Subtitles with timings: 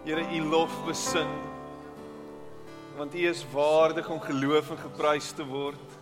[0.00, 1.28] Here U lof besing.
[2.96, 5.98] Want U is waardig om geloof en geprys te word.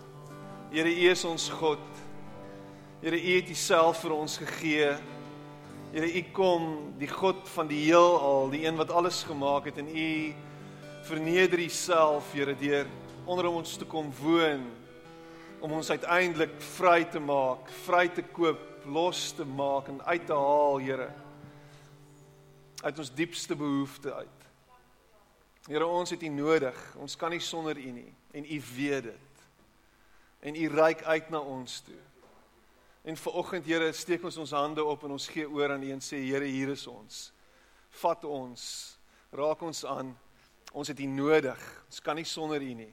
[0.70, 1.82] Here U is ons God.
[3.02, 4.94] Here U het Uself vir ons gegee.
[5.90, 6.70] Here U kom,
[7.02, 10.08] die God van die heelal, die een wat alles gemaak het en U
[11.10, 12.86] verneder Uself, Here, deur
[13.26, 14.68] onder ons te kom woon
[15.58, 20.38] om ons uiteindelik vry te maak, vry te koop, los te maak en uit te
[20.38, 21.10] haal, Here
[22.82, 24.44] uit ons diepste behoeftes uit.
[25.68, 26.76] Here, ons het U nodig.
[26.96, 29.42] Ons kan nie sonder U nie en U weet dit.
[30.40, 31.98] En U reik uit na ons toe.
[33.04, 36.00] En vanoggend, Here, steek ons ons hande op en ons gee oor aan U en
[36.04, 37.28] sê, Here, hier is ons.
[38.00, 38.62] Vat ons.
[39.32, 40.14] Raak ons aan.
[40.72, 41.60] Ons het U nodig.
[41.88, 42.92] Ons kan nie sonder U nie.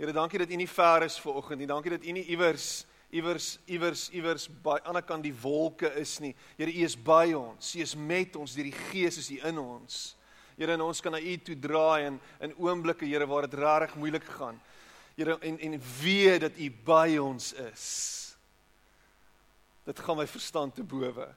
[0.00, 1.70] Here, dankie dat U nie ver is vanoggend nie.
[1.70, 2.82] Dankie dat U nie iewers
[3.12, 6.32] iewers iewers iewers by ander kant die wolke is nie.
[6.56, 7.74] Here, U is by ons.
[7.76, 8.56] U is met ons.
[8.56, 10.00] Deur die Gees is U in ons.
[10.56, 13.98] Here, en ons kan na U toe draai in in oomblikke, Here, waar dit regtig
[14.00, 14.60] moeilik gaan.
[15.16, 17.86] Here, en en weet dat U by ons is.
[19.84, 21.28] Dit gaan my verstand te bowe.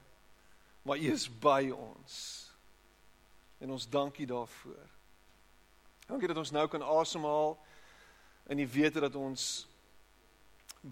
[0.86, 2.18] Maar U is by ons.
[3.60, 4.92] En ons dankie daarvoor.
[6.06, 7.56] Dankie dat ons nou kan asemhaal
[8.48, 9.66] en U weet dat ons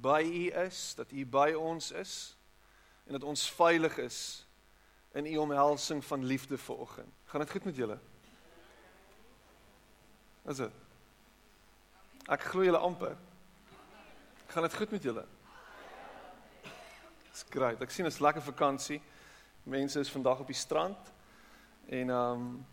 [0.01, 2.37] by U is, dat U by ons is
[3.05, 4.47] en dat ons veilig is
[5.13, 7.13] in U omhelsing van liefde vanoggend.
[7.25, 7.99] Gaan dit goed met julle?
[10.45, 10.71] Is dit?
[12.27, 13.17] Ek glo julle amper.
[14.47, 15.25] Gaan dit goed met julle?
[17.31, 17.81] Dis great.
[17.81, 19.01] Ek sien 'n lekker vakansie.
[19.63, 20.97] Mense is vandag op die strand
[21.87, 22.65] en ehm um,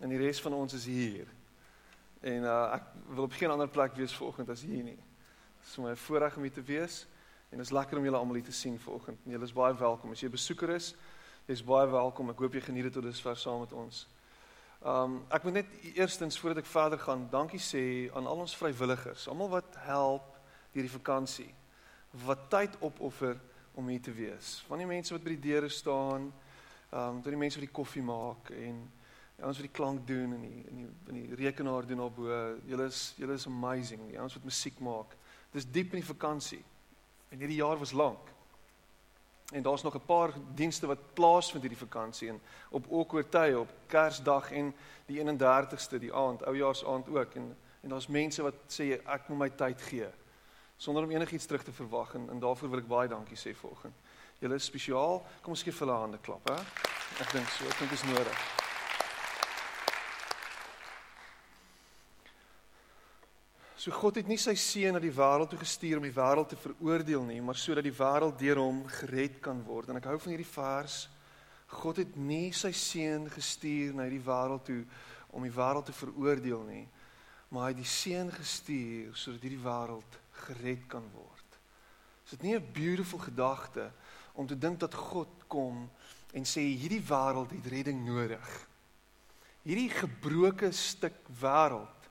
[0.00, 1.28] en die res van ons is hier.
[2.20, 4.98] En uh, ek wil op geen ander plek wees vanoggend as hier nie.
[5.70, 7.06] Dit is my voorreg om hier te wees
[7.50, 9.20] en dit is lekker om julle almal hier te sien vanoggend.
[9.22, 10.10] Julle is baie welkom.
[10.10, 10.96] As jy 'n besoeker is,
[11.46, 12.30] jy's baie welkom.
[12.30, 14.08] Ek hoop jy geniet dit tot dusver saam met ons.
[14.82, 19.28] Um ek moet net eerstens voordat ek verder gaan, dankie sê aan al ons vrywilligers,
[19.28, 20.40] almal wat help
[20.72, 21.54] hierdie vakansie.
[22.26, 23.38] Wat tyd opoffer
[23.74, 24.64] om hier te wees.
[24.66, 26.32] Van die mense wat by die deure staan,
[26.92, 28.90] um tot die mense wat die koffie maak en
[29.40, 32.26] Ja, ons wat die klank doen en die in die in die rekenaar doen daarbo.
[32.68, 34.10] Julle is julle is amazing.
[34.12, 35.16] Ja, ons wat musiek maak.
[35.50, 36.64] Dis diep in die vakansie.
[37.30, 38.28] En hierdie jaar was lank.
[39.52, 42.40] En daar's nog 'n paar dienste wat plaasvind hierdie vakansie en
[42.70, 44.74] op Ookwoordtye op Kersdag en
[45.06, 49.50] die 31ste die aand, oujaarsaand ook en en daar's mense wat sê ek moet my
[49.56, 50.08] tyd gee
[50.76, 53.94] sonder om enigiets terug te verwag en, en daarvoor wil ek baie dankie sê vanoggend.
[54.40, 55.20] Julle is spesiaal.
[55.44, 56.56] Kom ons gee vir hulle hande klap, hè.
[57.20, 58.59] Ek dink so, ek dink dit is nodig.
[63.80, 66.56] So God het nie sy seun na die wêreld toe gestuur om die wêreld te
[66.60, 69.88] veroordeel nie, maar sodat die wêreld deur hom gered kan word.
[69.88, 70.96] En ek hou van hierdie vers.
[71.80, 74.82] God het nie sy seun gestuur na hierdie wêreld toe
[75.32, 76.82] om die wêreld te veroordeel nie,
[77.48, 81.56] maar hy het die seun gestuur sodat hierdie wêreld gered kan word.
[82.26, 83.88] Is dit nie 'n beautiful gedagte
[84.34, 85.88] om te dink dat God kom
[86.34, 88.66] en sê hierdie wêreld het redding nodig?
[89.64, 92.10] Hierdie gebroke stuk wêreld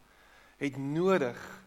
[0.57, 1.58] het nodig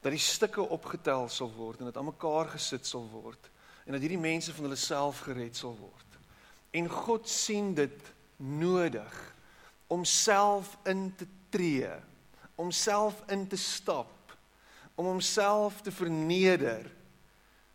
[0.00, 3.50] dat die stukke opgetel sal word en dat aan mekaar gesit sal word
[3.86, 6.18] en dat hierdie mense van hulle self gered sal word.
[6.76, 9.14] En God sien dit nodig
[9.88, 11.88] om self in te tree,
[12.60, 14.12] om self in te stap,
[14.98, 16.88] om homself te verneder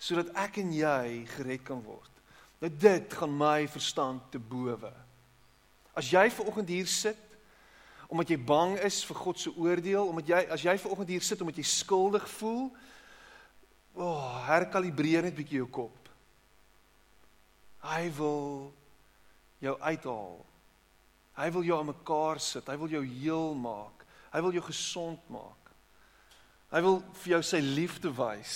[0.03, 2.11] sodat ek en jy gered kan word.
[2.59, 4.91] Nou dit gaan my verstand te bowe.
[5.95, 7.32] As jy ver oggend hier sit
[8.13, 11.25] omdat jy bang is vir God se oordeel, omdat jy as jy ver oggend hier
[11.25, 12.67] sit omdat jy skuldig voel,
[13.93, 16.11] o, oh, herkalibreer net bietjie jou kop.
[17.83, 18.69] Hy wil
[19.63, 20.37] jou uithaal.
[21.41, 22.69] Hy wil jou aan mekaar sit.
[22.69, 24.05] Hy wil jou heel maak.
[24.33, 25.73] Hy wil jou gesond maak.
[26.73, 28.55] Hy wil vir jou sy liefde wys.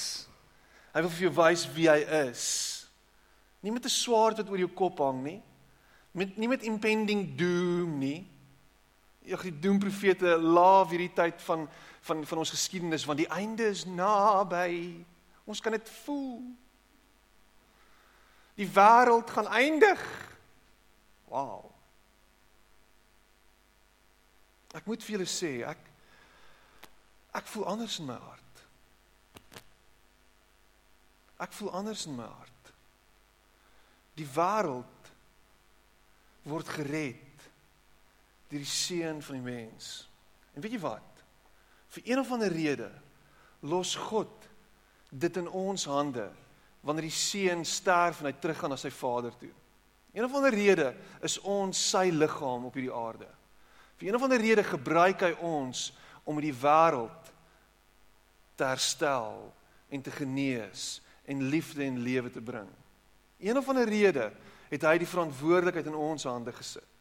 [0.94, 2.00] Hy wil vir jou wys wie hy
[2.30, 2.46] is.
[3.66, 5.42] Nie met 'n swaard wat oor jou kop hang nie.
[6.14, 8.37] Met nie met impending doom nie
[9.28, 11.68] Ja, die doemprofete laaf hierdie tyd van
[12.08, 15.04] van van ons geskiedenis want die einde is naby.
[15.44, 16.40] Ons kan dit voel.
[18.56, 20.04] Die wêreld gaan eindig.
[21.28, 21.68] Wow.
[24.72, 25.84] Ek moet vir julle sê, ek
[27.38, 28.64] ek voel anders in my hart.
[31.44, 32.72] Ek voel anders in my hart.
[34.18, 35.12] Die wêreld
[36.48, 37.27] word gered
[38.48, 40.08] deur die seun van die mens.
[40.56, 41.24] En weet jy wat?
[41.96, 42.90] Vir een of ander rede
[43.68, 44.48] los God
[45.10, 46.28] dit in ons hande
[46.86, 49.52] wanneer die seun sterf en hy teruggaan na sy Vader toe.
[50.14, 50.92] Een of ander rede
[51.26, 53.28] is ons sy liggaam op hierdie aarde.
[53.98, 55.90] Vir een of ander rede gebruik hy ons
[56.28, 57.32] om die wêreld
[58.58, 59.48] te herstel
[59.94, 60.98] en te genees
[61.28, 62.70] en liefde en lewe te bring.
[63.40, 64.32] Een of ander rede
[64.72, 66.97] het hy die verantwoordelikheid in ons hande gesit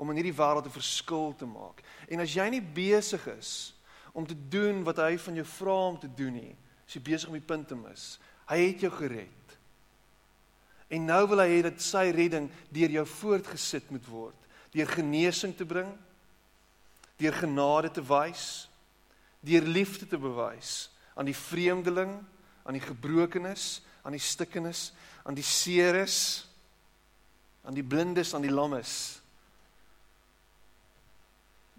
[0.00, 1.82] om in hierdie wêreld 'n verskil te maak.
[2.08, 3.74] En as jy nie besig is
[4.12, 6.56] om te doen wat hy van jou vra om te doen nie,
[6.86, 8.18] is jy besig om die punt te mis.
[8.48, 9.58] Hy het jou gered.
[10.88, 14.36] En nou wil hy hê dat sy redding deur jou voortgesit moet word,
[14.72, 15.92] deur genesing te bring,
[17.16, 18.68] deur genade te wys,
[19.40, 22.24] deur liefde te bewys aan die vreemdeling,
[22.64, 24.92] aan die gebrokenes, aan die stikkenes,
[25.22, 26.46] aan die seeres,
[27.62, 29.19] aan die blindes, aan die lammes.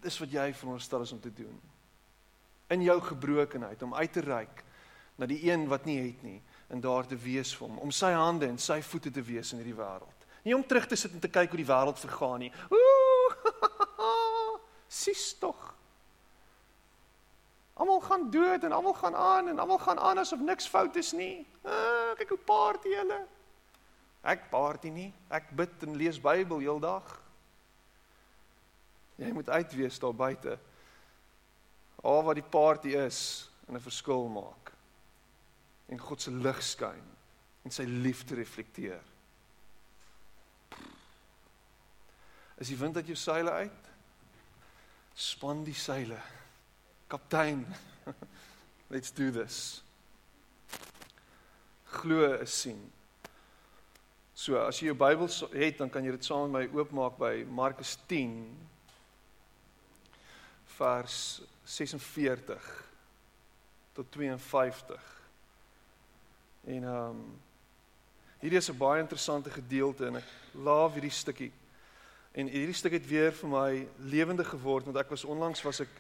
[0.02, 1.62] Dis wat jy veronderstel is om te doen.
[2.74, 4.64] In jou gebrokenheid om uit te reik
[5.16, 6.40] na die een wat nie het nie
[6.72, 9.60] en daar te wees vir hom, om sy hande en sy voete te wees in
[9.60, 10.26] hierdie wêreld.
[10.48, 12.52] Nie om terug te sit en te kyk hoe die wêreld vergaan nie.
[12.72, 13.36] Ooh!
[15.02, 15.60] Sis tog.
[17.74, 21.12] Almal gaan dood en almal gaan aan en almal gaan aan asof niks fout is
[21.12, 21.46] nie.
[21.64, 23.20] Ah, kyk hoe party hulle.
[24.22, 25.10] Ek party nie.
[25.30, 27.21] Ek bid en lees Bybel heeldag.
[29.22, 30.58] Jy moet uitwees daar buite.
[32.02, 34.72] Al wat die party is en 'n verskil maak
[35.92, 37.04] en God se lig skyn
[37.64, 39.02] en sy liefde reflekteer.
[42.62, 43.92] As die wind uit jou seile uit,
[45.14, 46.18] span die seile.
[47.08, 47.66] Kaptein,
[48.94, 49.84] let's do this.
[51.84, 52.92] Glo is sien.
[54.34, 57.34] So as jy jou Bybel het, dan kan jy dit saam met my oopmaak by
[57.50, 58.71] Markus 10
[60.82, 62.90] vers 46
[63.92, 65.02] tot 52.
[66.64, 67.40] En ehm um,
[68.42, 71.52] hierdie is 'n baie interessante gedeelte en ek laaf hierdie stukkie.
[72.32, 75.94] En hierdie stuk het weer vir my lewendig geword want ek was onlangs was ek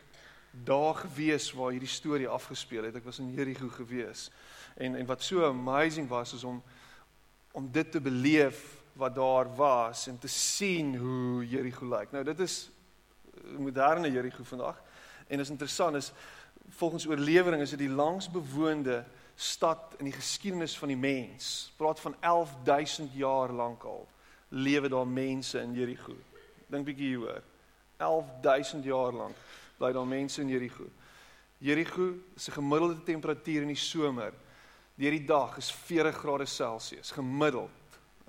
[0.51, 2.95] daar gewees waar hierdie storie afgespeel het.
[2.95, 4.31] Ek was in Jerigo gewees.
[4.75, 6.63] En en wat so amazing was is om
[7.51, 12.11] om dit te beleef wat daar was en te sien hoe Jerigo lyk.
[12.11, 12.71] Nou dit is
[13.57, 14.81] moderne Jerigo vandag.
[15.27, 16.11] En is interessant is
[16.69, 19.03] volgens oorlewering is dit die langs bewoonde
[19.35, 21.73] stad in die geskiedenis van die mens.
[21.77, 24.07] Praat van 11000 jaar lank al
[24.47, 26.15] lewe daar mense in Jerigo.
[26.67, 27.41] Dink bietjie hieroor.
[27.97, 29.35] 11000 jaar lank
[29.77, 30.89] bly daar mense in Jerigo.
[31.57, 34.33] Jerigo se gemiddelde temperatuur in die somer
[34.95, 37.80] deur die dag is 40 grade Celsius gemiddeld.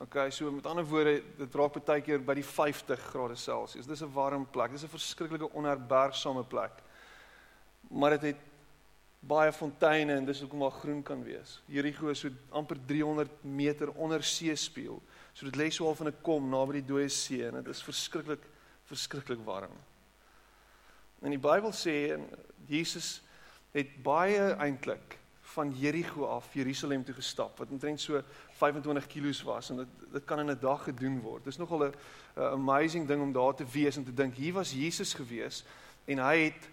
[0.03, 3.87] Okay, so met ander woorde, dit raak baie keer by die 50 grade Celsius.
[3.87, 4.73] Dis 'n warm plek.
[4.73, 6.73] Dis 'n verskriklike onherbergsame plek.
[7.89, 8.41] Maar dit het
[9.21, 11.63] baie fonteine en dis hoekom daar groen kan wees.
[11.67, 15.01] Jerigo is so amper 300 meter onder seespieël.
[15.33, 17.83] So dit lê so half in 'n kom naby die dooie see en dit is
[17.83, 18.43] verskriklik
[18.85, 19.77] verskriklik warm.
[21.23, 22.29] En die Bybel sê en
[22.67, 23.23] Jesus
[23.71, 25.22] het baie eintlik
[25.53, 28.23] van Jerigo af Jerusalem toe gestap wat omtrent so
[28.59, 31.45] 25 km was en dit dit kan in 'n dag gedoen word.
[31.45, 31.95] Dis nogal 'n
[32.41, 35.65] amazing ding om daar te wees en te dink hier was Jesus gewees
[36.05, 36.69] en hy het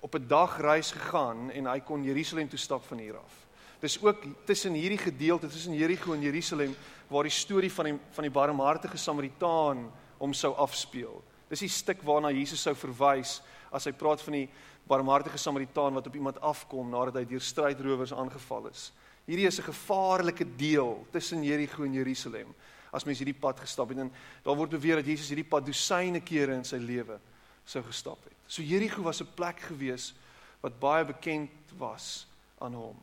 [0.00, 3.46] op 'n dagreis gegaan en hy kon Jerusalem toe stap van hier af.
[3.80, 6.74] Dis ook tussen hierdie gedeelte tussen Jerigo en Jerusalem
[7.08, 11.24] waar die storie van die van die barmhartige Samaritaan om sou afspeel.
[11.48, 14.48] Dis die stuk waarna Jesus sou verwys as hy praat van die
[14.86, 18.90] barmhartige Samaritaan wat op iemand afkom nadat hy deur strydrowers aangeval is.
[19.26, 22.54] Hierdie is 'n gevaarlike deel tussen Jerigo en Jerusalem
[22.92, 24.10] as mens hierdie pad gestap het en
[24.42, 27.20] daar word beweer dat Jesus hierdie pad dosyne kere in sy lewe
[27.64, 28.34] sou gestap het.
[28.48, 30.14] So Jerigo was 'n plek gewees
[30.60, 32.26] wat baie bekend was
[32.58, 32.96] aan hom.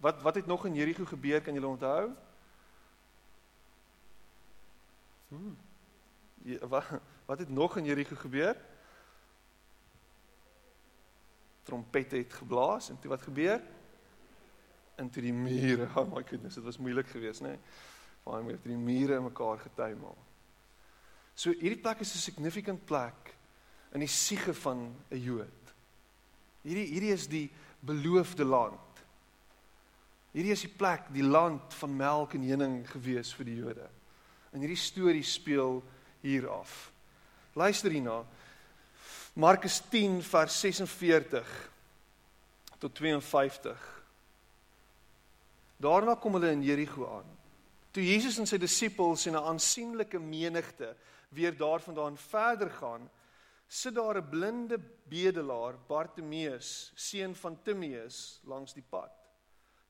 [0.00, 2.10] Wat wat het nog in Jerigo gebeur kan julle onthou?
[5.28, 5.56] Hmm.
[6.44, 6.84] Ja, wat
[7.26, 8.56] wat het nog in Jerigo gebeur?
[11.66, 13.60] Trompette het geblaas en toe wat gebeur?
[14.96, 17.56] En toe die mure, oh my goodness, dit was moeilik geweest, nê?
[17.56, 17.84] Nee?
[18.26, 20.16] Baie moeilik, die mure mekaar getuimel.
[21.36, 23.34] So hierdie plek is 'n significant plek
[23.92, 25.74] in die siege van 'n Jood.
[26.62, 29.04] Hierdie hierdie is die beloofde land.
[30.32, 33.88] Hierdie is die plek, die land van melk en honing gewees vir die Jode.
[34.52, 35.82] En hierdie storie speel
[36.20, 36.92] hier af.
[37.56, 38.24] Luister hierna.
[39.36, 41.48] Markus 10 vers 46
[42.78, 44.04] tot 52.
[45.76, 47.26] Daarna kom hulle in Jerigo aan.
[47.92, 50.96] Toe Jesus en sy disippels en 'n aansienlike menigte
[51.28, 53.10] weer daarvandaan verder gaan,
[53.68, 59.12] sit daar 'n blinde bedelaar, Bartimeus, seun van Timeus, langs die pad.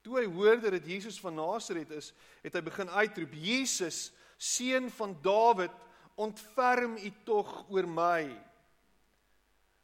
[0.03, 2.13] Toe hy hoor dat dit Jesus van Nasaret is,
[2.43, 5.87] het hy begin uitroep: "Jesus, seun van Dawid,
[6.17, 8.43] ontferm U tog oor my."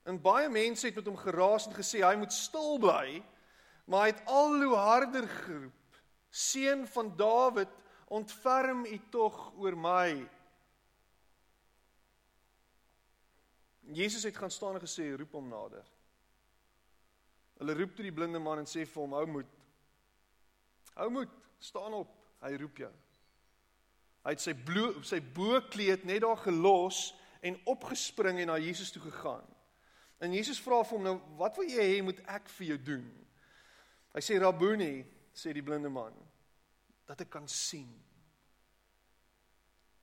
[0.03, 3.23] En baie mense het met hom geraas en gesê hy moet stil bly,
[3.87, 5.99] maar hy het al hoe harder geroep:
[6.31, 7.71] "Seun van Dawid,
[8.07, 10.29] ontferm U tog oor my."
[13.93, 15.85] Jesus het gaan staan en gesê roep hom nader.
[17.59, 19.51] Hulle roep toe die blinde man en sê vir hom hou moed.
[20.95, 21.33] Hou moed,
[21.63, 22.11] staan op,
[22.43, 22.93] hy roep jou.
[24.23, 27.11] Hy het sy bloe, sy boekleed net daar gelos
[27.43, 29.47] en opgespring en na Jesus toe gegaan.
[30.23, 33.27] En Jesus vra vir hom nou, "Wat wil jy hê moet ek vir jou doen?"
[34.15, 36.15] Hy sê, "Rabuni," sê die blinde man,
[37.07, 38.03] "dat ek kan sien."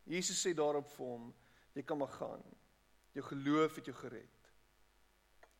[0.05, 1.33] Jesus sê daarop vir hom,
[1.73, 2.43] "Jy kan maar gaan."
[3.13, 4.51] Jou geloof het jou gered.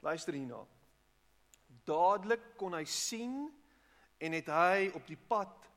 [0.02, 0.66] Luister hierna.
[1.86, 3.50] Dadelik kon hy sien
[4.18, 5.70] en het hy op die pad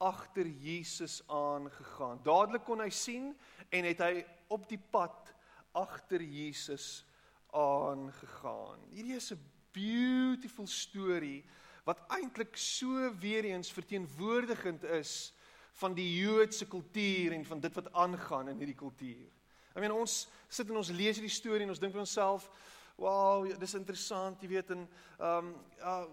[0.00, 2.22] agter Jesus aangegaan.
[2.22, 3.38] Dadelik kon hy sien
[3.70, 5.34] en het hy op die pad
[5.76, 7.04] agter Jesus
[7.52, 8.78] aangegaan.
[8.90, 9.40] Hierdie is 'n
[9.72, 11.44] beautiful story
[11.84, 15.32] wat eintlik so weer eens verteenwoordigend is
[15.72, 19.28] van die Joodse kultuur en van dit wat aangaan in hierdie kultuur.
[19.76, 22.50] I mean ons sit en ons lees hierdie storie en ons dink vir onsself,
[22.96, 24.88] "Wow, ja, dis interessant, jy weet en
[25.18, 26.06] ehm um, ja,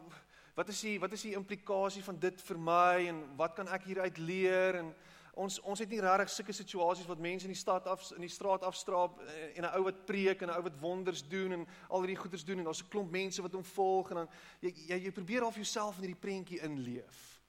[0.56, 3.84] wat is die wat is die implikasie van dit vir my en wat kan ek
[3.84, 4.96] hieruit leer?" En
[5.38, 8.34] ons ons het nie regtig sulke situasies wat mense in die stad af in die
[8.34, 9.20] straat afstraap
[9.54, 12.46] en 'n ou wat preek en 'n ou wat wonders doen en al hierdie goeders
[12.46, 14.30] doen en daar's 'n klomp mense wat hom volg en dan
[14.62, 17.42] jy jy, jy probeer half jouself in hierdie prentjie inleef.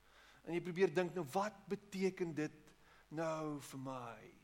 [0.44, 2.52] En jy probeer dink nou wat beteken dit
[3.08, 4.34] nou vir my?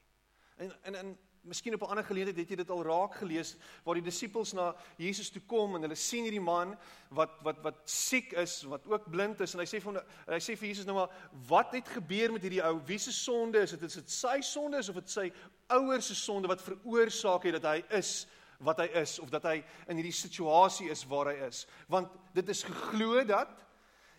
[0.56, 3.94] En en en Miskien op 'n ander geleentheid het jy dit al raak gelees waar
[3.94, 6.76] die disippels na Jesus toe kom en hulle sien hierdie man
[7.10, 10.40] wat wat wat siek is, wat ook blind is en hy sê vir hom hy
[10.40, 11.10] sê vir Jesus nou maar
[11.48, 12.80] wat het gebeur met hierdie ou?
[12.86, 13.82] Wie se sonde is dit?
[13.82, 15.32] Is dit sy sonde is of dit sy
[15.68, 18.26] ouers se sonde wat veroorsaak het dat hy is
[18.58, 21.66] wat hy is of dat hy in hierdie situasie is waar hy is?
[21.88, 23.66] Want dit is geglo dat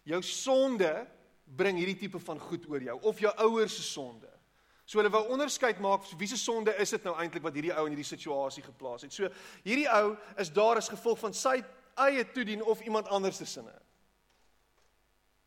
[0.04, 1.08] jou sonde
[1.46, 4.35] bring hierdie tipe van goed oor jou of jou ouers se sonde.
[4.86, 7.88] So hulle wou onderskeid maak wie se sonde is dit nou eintlik wat hierdie ou
[7.88, 9.14] in hierdie situasie geplaas het.
[9.14, 9.30] So
[9.66, 11.58] hierdie ou is daar as gevolg van sy
[12.06, 13.74] eie toedien of iemand anders se sinne.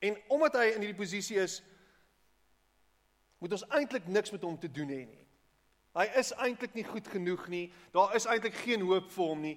[0.03, 1.61] En omdat hy in hierdie posisie is,
[3.39, 5.25] moet ons eintlik niks met hom te doen hê nie.
[5.99, 7.65] Hy is eintlik nie goed genoeg nie.
[7.95, 9.57] Daar is eintlik geen hoop vir hom nie.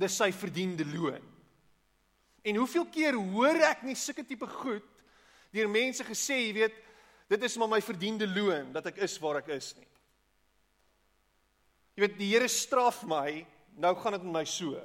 [0.00, 1.24] Dis sy verdiende loon.
[2.42, 4.88] En hoeveel keer hoor ek nie sulke tipe goed
[5.52, 6.76] deur mense gesê, jy weet,
[7.32, 9.88] Dit is maar my verdiende loon dat ek is waar ek is nie.
[11.96, 13.42] Jy weet die Here straf my,
[13.80, 14.76] nou gaan dit met my so.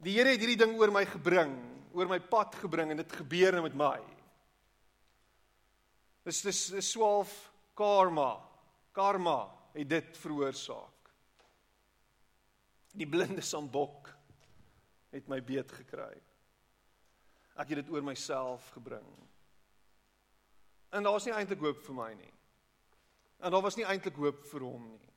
[0.00, 1.52] Die Here het hierdie ding oor my gebring,
[1.92, 3.98] oor my pad gebring en dit gebeur nou met my.
[6.24, 7.32] Dis dis is swaalf
[7.76, 8.34] karma.
[8.96, 9.42] Karma
[9.74, 11.12] het dit veroorsaak.
[12.96, 14.10] Die blinde sambok
[15.14, 16.14] het my beet gekry.
[17.60, 19.06] Ek het dit oor myself gebring.
[20.90, 22.32] En daar was nie eintlik hoop vir my nie.
[23.40, 25.10] En daar was nie eintlik hoop vir hom nie.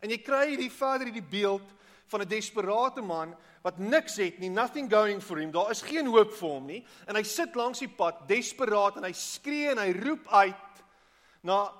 [0.00, 1.74] En jy kry hierdie verder hierdie beeld
[2.06, 5.50] van 'n desperate man wat niks het nie, nothing going for him.
[5.50, 6.84] Daar is geen hoop vir hom nie.
[7.06, 10.84] En hy sit langs die pad, desperaat en hy skree en hy roep uit
[11.42, 11.72] na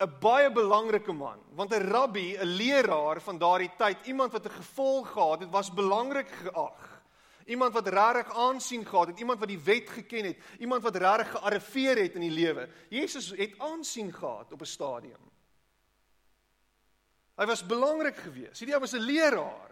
[0.00, 4.50] 'n baie belangrike man, want 'n rabbi, 'n leraar van daardie tyd, iemand wat 'n
[4.50, 6.93] gevolg gehad het, was belangrik geag.
[7.44, 11.30] Iemand wat regtig aansien gehad het, iemand wat die wet geken het, iemand wat regtig
[11.30, 12.68] gearriveer het in die lewe.
[12.88, 15.30] Jesus het aansien gehad op 'n stadium.
[17.36, 18.58] Hy was belangrik geweest.
[18.58, 19.70] Hierdie ou was 'n leraar.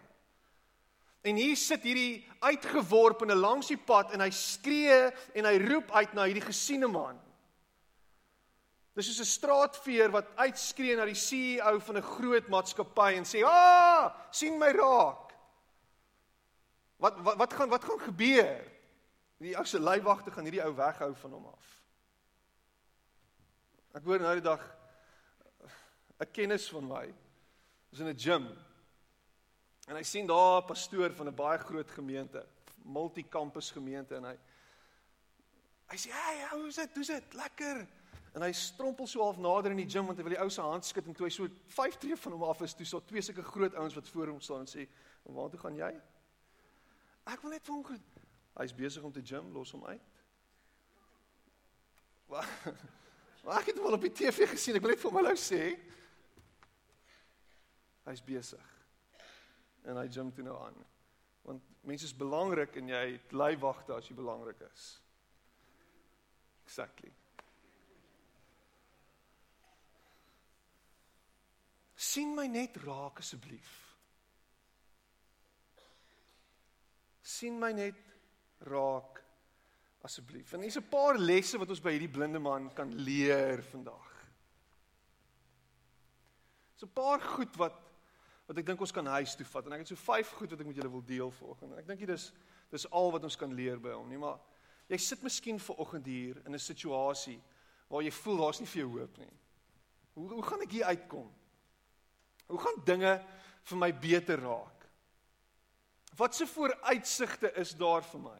[1.23, 6.13] En hier sit hierdie uitgeworpene langs die pad en hy skree en hy roep uit
[6.13, 7.19] na hierdie gesiene man.
[8.93, 13.41] Dis soos 'n straatveer wat uitskree na die CEO van 'n groot maatskappy en sê:
[13.43, 15.22] "Ah, sien my raak."
[16.97, 18.61] Wat wat wat gaan wat gaan gebeur?
[19.37, 21.71] Die ou se leiwagte gaan hierdie ou weghou van hom af.
[23.93, 24.63] Ek hoor nou die dag
[26.19, 27.13] 'n kennis van my
[27.91, 28.47] is in 'n gym.
[29.87, 32.45] En hy sien daar 'n pastoor van 'n baie groot gemeente,
[32.83, 34.37] multi-kampus gemeente en hy
[35.87, 36.89] hy sê, "Hey, hoe is dit?
[36.93, 37.33] Hoe is dit?
[37.33, 37.87] Lekker."
[38.33, 40.61] En hy strompel so half nader in die gym want hy wil die ou se
[40.61, 43.21] hand skud en toe hy so 5 tree van hom af is, toe so twee
[43.21, 44.87] sulke groot ouens wat voor hom staan en sê,
[45.23, 46.01] "Waartoe gaan jy?"
[47.29, 48.01] Ek wil net vir hom.
[48.59, 50.09] Hy's besig om te gym, los hom uit.
[52.33, 52.49] Maar
[53.59, 54.77] ek het hom al op die TV gesien.
[54.77, 55.61] Ek wil net vir hom hallo sê.
[58.09, 58.69] Hy's besig.
[59.87, 60.77] En hy gym toe nou aan.
[61.47, 64.87] Want mense is belangrik en jy bly wagte as jy belangrik is.
[66.63, 67.11] Exactly.
[72.13, 73.82] sien my net raak asseblief.
[77.23, 77.99] Sien my net
[78.67, 79.21] raak
[80.03, 80.53] asseblief.
[80.53, 84.11] En hier's 'n paar lesse wat ons by hierdie blinde man kan leer vandag.
[86.75, 87.79] So 'n paar goed wat
[88.45, 90.59] wat ek dink ons kan huis toe vat en ek het so vyf goed wat
[90.59, 91.77] ek met julle wil deel vanoggend.
[91.77, 92.33] Ek dink dit is
[92.69, 94.39] dis al wat ons kan leer by hom, nie maar
[94.89, 97.39] jy sit miskien vanoggend hier in 'n situasie
[97.87, 99.33] waar jy voel daar's nie vir jou hoop nie.
[100.13, 101.31] Hoe hoe gaan ek hier uitkom?
[102.47, 103.25] Hoe gaan dinge
[103.63, 104.72] vir my beter raak?
[106.17, 108.39] Wat se vooruitsigte is daar vir my?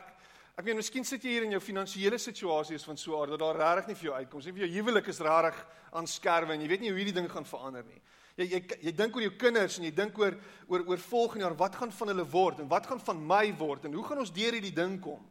[0.00, 0.10] Ek
[0.54, 3.40] ek meen miskien sit jy hier in jou finansiële situasie is van so aard dat
[3.42, 4.60] daar regtig nie vir jou uitkoms nie.
[4.62, 5.56] Jou huwelik is regtig
[5.98, 7.98] aan skerwe en jy weet nie hoe hierdie ding gaan verander nie.
[8.38, 10.36] Jy jy jy dink oor jou kinders en jy dink oor
[10.68, 13.88] oor oor volgende jaar, wat gaan van hulle word en wat gaan van my word
[13.88, 15.22] en hoe gaan ons deur hierdie ding kom?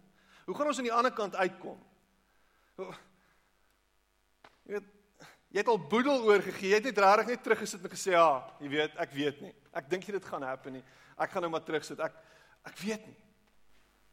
[0.43, 1.79] Hoe gaan ons aan die ander kant uitkom?
[5.53, 6.71] Jy het al boedel oorgegee.
[6.71, 9.53] Jy het net regtig net teruggesit en gesê, "Ja, jy weet, ek weet nie.
[9.71, 10.83] Ek dink dit gaan happen nie.
[11.17, 11.99] Ek gaan nou maar terugsit.
[11.99, 12.13] Ek
[12.65, 13.17] ek weet nie.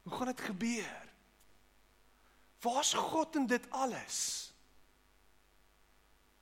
[0.02, 1.08] Hoe gaan dit gebeur?
[2.60, 4.52] Waar's God in dit alles?"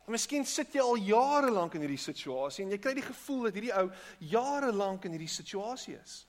[0.07, 3.43] En miskien sit jy al jare lank in hierdie situasie en jy kry die gevoel
[3.43, 6.26] dat hierdie ou jare lank in hierdie situasie is.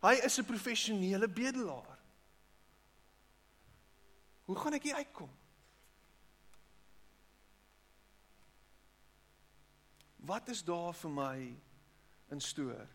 [0.00, 1.98] Hy is 'n professionele bedelaar.
[4.44, 5.30] Hoe gaan ek hier uitkom?
[10.26, 11.36] Wat is daar vir my
[12.34, 12.88] in stoor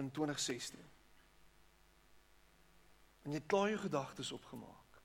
[0.00, 0.80] in 2016?
[3.22, 5.00] En jy klaar jou gedagtes opgemaak.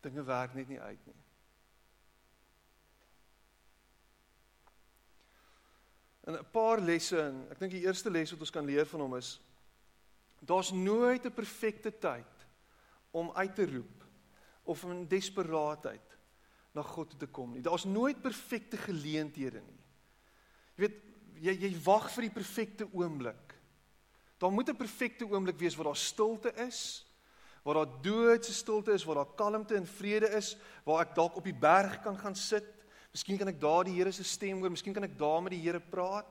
[0.00, 1.22] Dinge werk net nie uit nie.
[6.26, 9.00] En 'n paar lesse en ek dink die eerste les wat ons kan leer van
[9.00, 9.40] hom is
[10.40, 12.46] daar's nooit 'n perfekte tyd
[13.10, 14.04] om uit te roep
[14.62, 16.18] of in desperaatheid
[16.72, 17.62] na God te kom nie.
[17.62, 19.75] Daar's nooit perfekte geleenthede nie.
[20.76, 21.02] Jy weet
[21.40, 23.54] jy jy wag vir die perfekte oomblik.
[24.38, 27.06] Daar moet 'n perfekte oomblik wees waar daar stilte is,
[27.64, 31.44] waar daar doodse stilte is, waar daar kalmte en vrede is, waar ek dalk op
[31.44, 32.64] die berg kan gaan sit.
[33.12, 35.60] Miskien kan ek daar die Here se stem hoor, miskien kan ek daar met die
[35.60, 36.26] Here praat.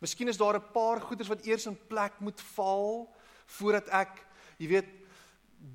[0.00, 3.14] Miskien is daar 'n paar goeders wat eers in plek moet val
[3.46, 4.26] voordat ek,
[4.58, 5.05] jy weet,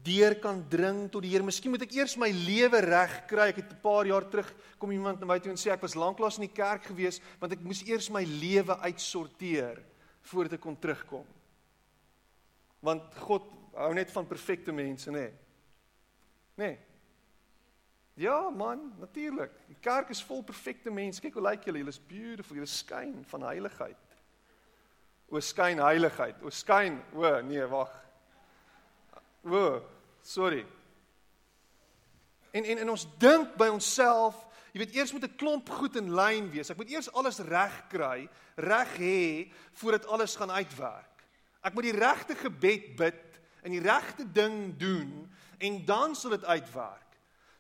[0.04, 1.44] deur kan dring tot die Here.
[1.46, 3.50] Miskien moet ek eers my lewe reg kry.
[3.50, 5.96] Ek het 'n paar jaar terug kom iemand na my toe en sê ek was
[5.96, 9.82] lanklaas in die kerk gewees want ek moes eers my lewe uitsorteer
[10.22, 11.26] voordat ek kon terugkom.
[12.82, 13.44] Want God
[13.76, 15.32] hou net van perfekte mense, nê?
[16.58, 16.78] Nê?
[18.14, 19.54] Ja, man, natuurlik.
[19.68, 21.22] Die kerk is vol perfekte mense.
[21.22, 21.80] Kyk hoe lyk julle.
[21.82, 22.56] Julle is beautiful.
[22.60, 24.18] Julle skyn van heiligheid.
[25.32, 26.42] O skyn heiligheid.
[26.44, 27.00] O skyn.
[27.16, 27.94] O nee, wag.
[29.44, 29.82] O,
[30.22, 30.66] sorry.
[32.52, 34.38] En en en ons dink by onsself,
[34.72, 36.70] jy weet eers moet 'n klomp goed in lyn wees.
[36.70, 41.26] Ek moet eers alles reg kry, reg hê voordat alles gaan uitwerk.
[41.62, 46.46] Ek moet die regte gebed bid en die regte ding doen en dan sal dit
[46.46, 47.12] uitwerk.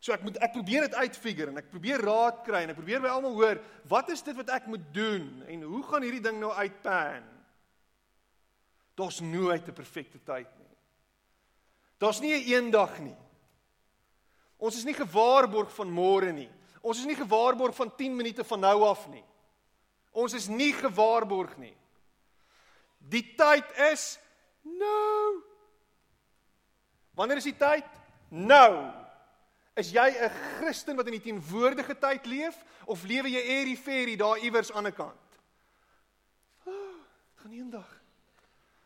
[0.01, 3.03] So ek moet ek probeer dit uitfigure en ek probeer raad kry en ek probeer
[3.03, 6.39] by almal hoor, wat is dit wat ek moet doen en hoe gaan hierdie ding
[6.41, 7.21] nou uitpan?
[8.97, 10.60] Daar's nooit 'n perfekte tyd nie.
[12.01, 13.17] Daar's nie 'n eendag nie.
[14.57, 16.49] Ons is nie gewaarborg van môre nie.
[16.81, 19.23] Ons is nie gewaarborg van 10 minute van nou af nie.
[20.11, 21.75] Ons is nie gewaarborg nie.
[22.97, 24.19] Die tyd is
[24.61, 25.43] nou.
[27.13, 27.85] Wanneer is die tyd?
[28.29, 28.93] Nou.
[29.75, 34.15] Is jy 'n Christen wat in die teenwoordige tyd leef of lewe jy airy fairy
[34.15, 35.39] daar iewers aan die kant?
[36.65, 36.97] Oh,
[37.35, 38.01] gaan eendag.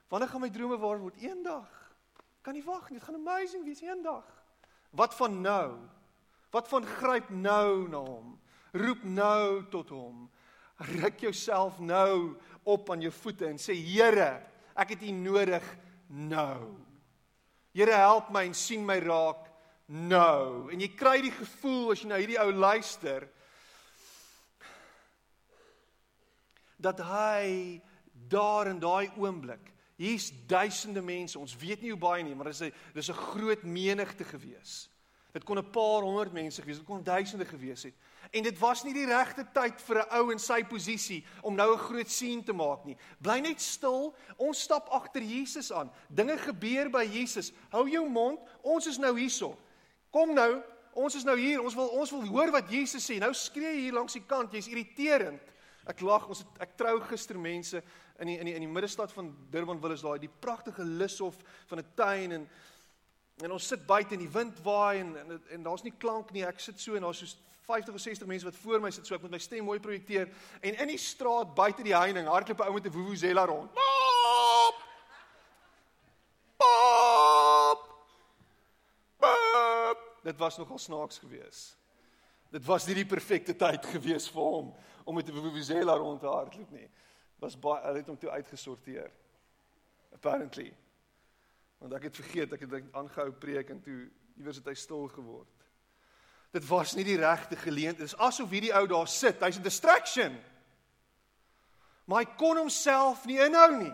[0.07, 1.15] Wanneer gaan my drome waar word?
[1.15, 1.84] Eendag.
[2.45, 4.25] Kan nie wag nie, dit gaan amazing wees eendag.
[4.93, 5.79] Wat van nou?
[6.53, 8.35] Wat van gryp nou na hom?
[8.77, 10.27] Roep nou tot hom.
[11.01, 14.43] Ruk jouself nou op aan jou voete en sê Here,
[14.77, 15.65] ek het U nodig
[16.05, 16.75] nou.
[17.73, 19.49] Here help my en sien my raak
[19.89, 20.69] nou.
[20.69, 23.25] En jy kry die gevoel as jy na hierdie ou luister
[26.77, 27.81] dat hy
[28.29, 31.39] daar in daai oomblik Hier's duisende mense.
[31.39, 34.89] Ons weet nie hoe baie nie, maar dis 'n dis 'n groot menigte gewees.
[35.31, 37.93] Dit kon 'n paar honderd mense gewees, dit kon duisende gewees het.
[38.31, 41.73] En dit was nie die regte tyd vir 'n ou in sy posisie om nou
[41.73, 42.97] 'n groot sien te maak nie.
[43.21, 44.15] Bly net stil.
[44.37, 45.91] Ons stap agter Jesus aan.
[46.09, 47.51] Dinge gebeur by Jesus.
[47.69, 48.39] Hou jou mond.
[48.61, 49.57] Ons is nou hierso.
[50.11, 50.63] Kom nou.
[50.93, 51.61] Ons is nou hier.
[51.61, 53.19] Ons wil ons wil hoor wat Jesus sê.
[53.19, 54.51] Nou skree jy hier langs die kant.
[54.51, 55.41] Jy's irriterend.
[55.85, 56.27] Ek lag.
[56.27, 57.83] Ons het, ek trou gister mense
[58.19, 61.35] in die in die in die middestad van Durban wil is daai die pragtige lushof
[61.67, 62.49] van 'n tuin en
[63.43, 66.45] en ons sit buite en die wind waai en en, en daar's nie klank nie.
[66.45, 69.15] Ek sit so en daar's so 50 of 60 mense wat voor my sit so
[69.15, 70.29] ek moet my stem mooi projekteer
[70.61, 73.73] en in die straat buite die heining hardloop 'n ou met 'n vuvuzela rond.
[73.73, 74.75] Pop!
[76.57, 77.89] Pop!
[79.17, 79.97] Pop!
[80.23, 81.77] Dit was nogal snaaks geweest.
[82.51, 86.27] Dit was nie die perfekte tyd geweest vir hom om met 'n vuvuzela rond te
[86.27, 86.89] hardloop nie.
[87.43, 89.11] Was baie hulle het hom toe uitgesorteer.
[90.13, 90.71] Apparently.
[91.77, 94.05] Want ek het vergeet ek het aangehou preek en toe
[94.39, 95.51] iewers het hy stil geword.
[96.55, 98.07] Dit was nie die regte geleentheid.
[98.07, 99.41] Dit is asof hierdie ou daar sit.
[99.43, 100.37] Hy's 'n distraction.
[102.05, 103.93] Maar hy kon homself nie inhou nie.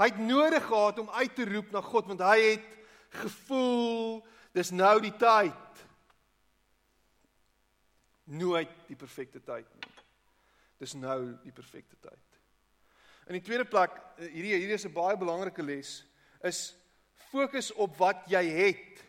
[0.00, 2.78] Hy het nodig gehad om uit te roep na God want hy het
[3.20, 4.22] gevoel
[4.56, 5.84] dis nou die tyd.
[8.24, 9.99] Nooit die perfekte tyd nie.
[10.80, 12.38] Dis nou die perfekte tyd.
[13.28, 16.04] In die tweede plek, eh, hierdie hierdie is 'n baie belangrike les,
[16.42, 16.74] is
[17.30, 19.04] fokus op wat jy het.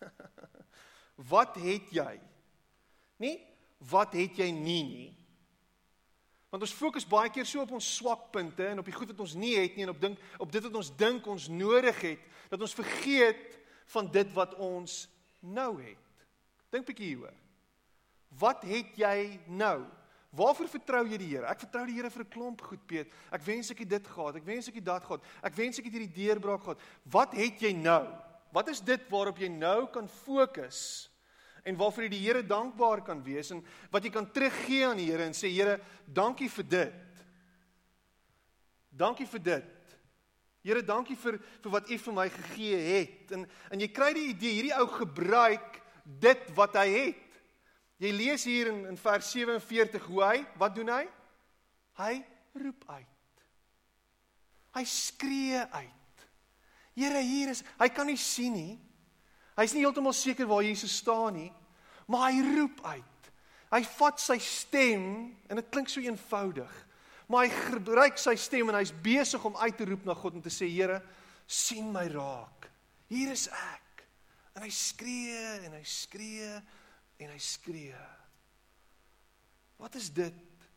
[1.30, 2.20] Wat het jy?
[3.18, 3.50] Nie
[3.88, 5.08] wat het jy nie nie.
[6.50, 9.36] Want ons fokus baie keer so op ons swakpunte en op die goed wat ons
[9.38, 12.60] nie het nie en op dink op dit wat ons dink ons nodig het dat
[12.60, 13.54] ons vergeet
[13.94, 15.04] van dit wat ons
[15.40, 16.26] nou het.
[16.74, 17.36] Dink bietjie hieroor.
[18.38, 19.86] Wat het jy nou?
[20.30, 21.46] Waarvoor vertrou jy die Here?
[21.50, 23.12] Ek vertrou die Here vir 'n klomp goed, Piet.
[23.32, 24.36] Ek wens ek het dit gehad.
[24.36, 25.22] Ek wens ek het dat gehad.
[25.42, 26.78] Ek wens ek het hierdie deurbraak gehad.
[27.04, 28.06] Wat het jy nou?
[28.52, 31.10] Wat is dit waarop jy nou kan fokus?
[31.64, 33.62] en waarvoor jy die Here dankbaar kan wees en
[33.92, 37.22] wat jy kan teruggee aan die Here en sê Here, dankie vir dit.
[38.90, 39.96] Dankie vir dit.
[40.64, 43.32] Here, dankie vir vir wat U vir my gegee het.
[43.36, 45.80] En en jy kry die idee, hierdie ou gebruik
[46.20, 47.26] dit wat hy het.
[48.00, 51.02] Jy lees hier in in vers 47 hoe hy, wat doen hy?
[52.00, 52.14] Hy
[52.56, 53.42] roep uit.
[54.76, 56.24] Hy skree uit.
[56.96, 58.78] Here, hier is, hy kan nie sien nie.
[59.58, 61.50] Hy's nie heeltemal seker waar Jesus staan nie,
[62.08, 63.30] maar hy roep uit.
[63.70, 65.04] Hy vat sy stem
[65.50, 66.70] en dit klink so eenvoudig,
[67.30, 70.44] maar hy gebruik sy stem en hy's besig om uit te roep na God en
[70.44, 70.98] te sê Here,
[71.46, 72.70] sien my raak.
[73.10, 74.04] Hier is ek.
[74.56, 76.56] En hy skree en hy skree
[77.20, 78.04] en hy skree.
[79.80, 80.68] Wat is dit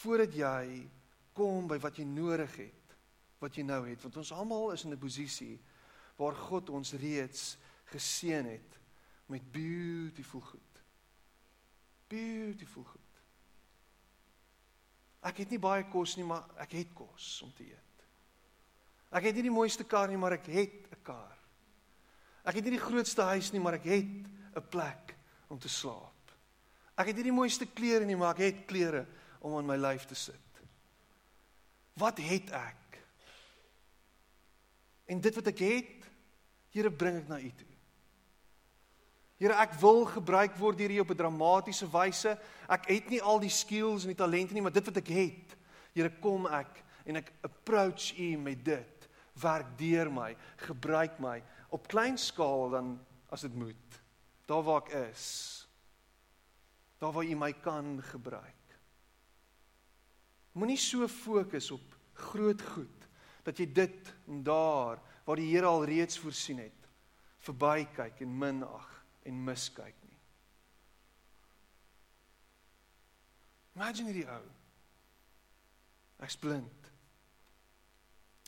[0.00, 0.86] voordat jy
[1.36, 2.94] kom by wat jy nodig het,
[3.42, 5.58] wat jy nou het, want ons almal is in 'n posisie
[6.16, 7.56] waar God ons reeds
[7.92, 8.78] geseën het
[9.26, 10.82] met beautiful goed.
[12.08, 13.00] Beautiful goed.
[15.22, 18.06] Ek het nie baie kos nie, maar ek het kos om te eet.
[19.10, 21.36] Ek het nie die mooiste kar nie, maar ek het 'n kar.
[22.44, 24.04] Ek het nie die grootste huis nie, maar ek het
[24.56, 25.15] 'n plek
[25.48, 26.32] om te slaap.
[26.96, 29.04] Ek het nie die mooiste klere nie, maar ek het klere
[29.44, 30.62] om aan my lyf te sit.
[31.96, 33.00] Wat het ek?
[35.06, 35.92] En dit wat ek het,
[36.76, 37.76] Here bring ek na U toe.
[39.40, 42.36] Here, ek wil gebruik word deur U op 'n dramatiese wyse.
[42.68, 45.56] Ek het nie al die skills en die talente nie, maar dit wat ek het,
[45.94, 49.08] Here, kom ek en ek approach U met dit.
[49.40, 54.00] Werk deur my, gebruik my op klein skaal dan as dit moet.
[54.46, 55.24] Daar waar ek is.
[56.98, 58.54] Daar waar U my kan gebruik.
[60.56, 63.08] Moenie so fokus op groot goed
[63.44, 66.88] dat jy dit en daar waar die Here al reeds voorsien het,
[67.44, 68.86] verbykyk en minag
[69.26, 70.18] en miskyk nie.
[73.76, 74.44] Imagine hierdie ou.
[76.24, 76.90] Ek's blind.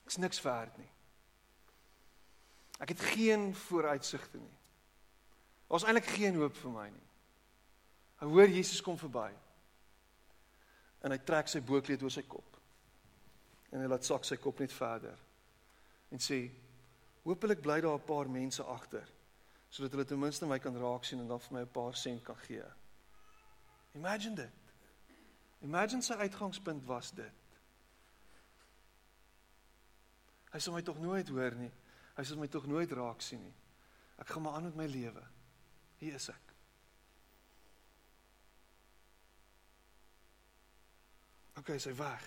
[0.06, 0.90] Ek's niks werd nie.
[2.78, 4.56] Ek het geen vooruitsigte nie.
[5.68, 7.06] Daar's eintlik geen hoop vir my nie.
[8.18, 9.28] Hy hoor Jesus kom verby.
[11.04, 12.56] En hy trek sy boekleed oor sy kop.
[13.70, 15.18] En hy laat sak sy kop net verder.
[16.10, 16.50] En sê:
[17.22, 19.06] "Hoopelik bly daar 'n paar mense agter
[19.68, 22.22] sodat hulle ten minste my kan raak sien en dan vir my 'n paar sent
[22.24, 22.64] kan gee.
[23.94, 24.50] Imagine dit.
[25.60, 27.32] Imagine sy uitgangspunt was dit.
[30.52, 31.70] Hy sou my tog nooit hoor nie.
[32.16, 33.54] Hy sou my tog nooit raak sien nie.
[34.18, 35.22] Ek gaan maar aan met my lewe.
[35.98, 36.52] Hier is ek.
[41.58, 42.26] OK, sy weg.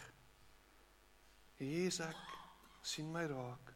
[1.61, 2.27] Hier is ek.
[2.81, 3.67] sien my raak.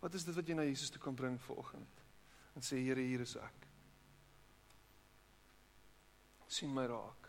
[0.00, 2.02] Wat is dit wat jy na Jesus toe kan bring vanoggend?
[2.54, 3.66] En sê Here, hier is ek.
[6.56, 7.26] sien my raak.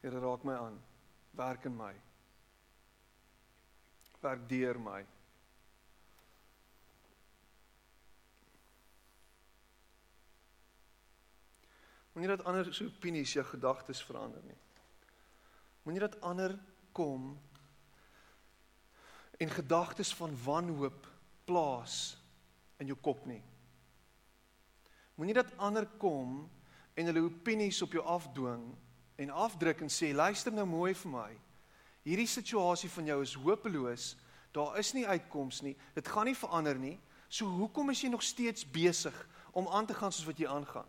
[0.00, 0.78] Here, raak my aan.
[1.36, 1.92] Werk in my.
[4.22, 5.02] Werk deur my.
[12.12, 14.58] Moenie dat ander se opinies jou gedagtes verander nie.
[15.82, 16.58] Moenie dat ander
[16.92, 17.32] kom
[19.40, 21.06] en gedagtes van wanhoop
[21.44, 22.16] plaas
[22.76, 23.42] in jou kop nie.
[25.14, 26.50] Moenie dat ander kom
[26.94, 28.68] en hulle opinies op jou afdwing
[29.16, 31.30] en afdruk en sê luister nou mooi vir my.
[32.02, 34.12] Hierdie situasie van jou is hopeloos.
[34.52, 35.76] Daar is nie uitkoms nie.
[35.96, 36.98] Dit gaan nie verander nie.
[37.32, 39.16] So hoekom is jy nog steeds besig
[39.56, 40.88] om aan te gaan soos wat jy aangaan?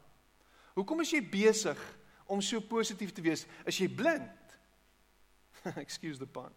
[0.74, 1.80] Hoekom is jy besig
[2.26, 3.46] om so positief te wees?
[3.70, 4.58] Is jy blind?
[5.84, 6.52] Excuse the pun.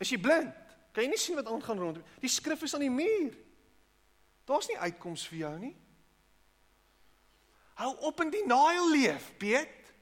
[0.00, 0.54] Is jy blind?
[0.94, 2.06] Kan jy nie sien wat aangaan rondom?
[2.22, 3.34] Die skrif is aan die muur.
[4.48, 5.74] Daar's nie uitkoms vir jou nie.
[7.80, 9.92] Hou op in die naal leef, Piet.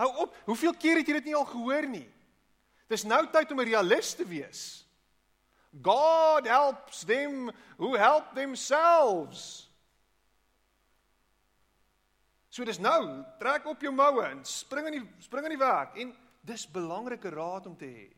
[0.00, 0.36] Hou op.
[0.46, 2.06] Hoeveel keer het jy dit nie al gehoor nie?
[2.90, 4.84] Dis nou tyd om 'n realist te wees.
[5.82, 9.69] God helps them who help themselves.
[12.60, 15.94] So dis nou, trek op jou moue en spring in die spring in die werk
[15.96, 16.10] en
[16.44, 18.08] dis belangrike raad om te hê.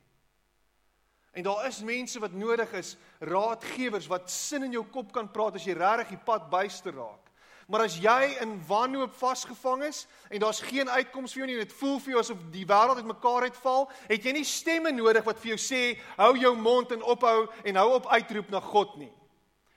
[1.38, 5.60] En daar is mense wat nodig is, raadgewers wat sin in jou kop kan praat
[5.60, 7.28] as jy regtig die pad byster raak.
[7.70, 11.62] Maar as jy in wanhoop vasgevang is en daar's geen uitkoms vir jou nie en
[11.62, 15.38] dit voel vir jou asof die wêreld uitmekaar uitval, het jy nie stemme nodig wat
[15.44, 15.84] vir jou sê
[16.16, 19.12] hou jou mond en ophou en hou op uitroep na God nie.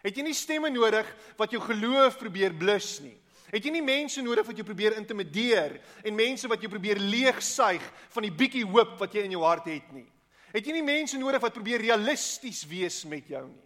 [0.02, 3.14] Het jy nie stemme nodig wat jou geloof probeer blus nie.
[3.52, 7.84] Het jy nie mense nodig wat jou probeer intimideer en mense wat jou probeer leegsuig
[8.16, 10.08] van die bietjie hoop wat jy in jou hart het nie.
[10.56, 13.66] Het jy nie mense nodig wat probeer realisties wees met jou nie.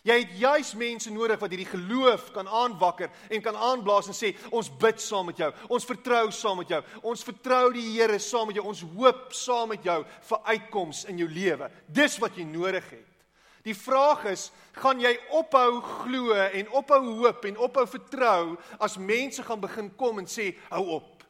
[0.00, 4.32] Jy het juis mense nodig wat hierdie geloof kan aanwakker en kan aanblaas en sê
[4.48, 5.50] ons bid saam met jou.
[5.68, 6.80] Ons vertrou saam met jou.
[7.12, 8.64] Ons vertrou die Here saam met jou.
[8.64, 9.98] Ons hoop saam met jou
[10.30, 11.68] vir uitkoms in jou lewe.
[11.86, 13.09] Dis wat jy nodig het.
[13.66, 19.42] Die vraag is, gaan jy ophou glo en ophou hoop en ophou vertrou as mense
[19.44, 21.24] gaan begin kom en sê hou op?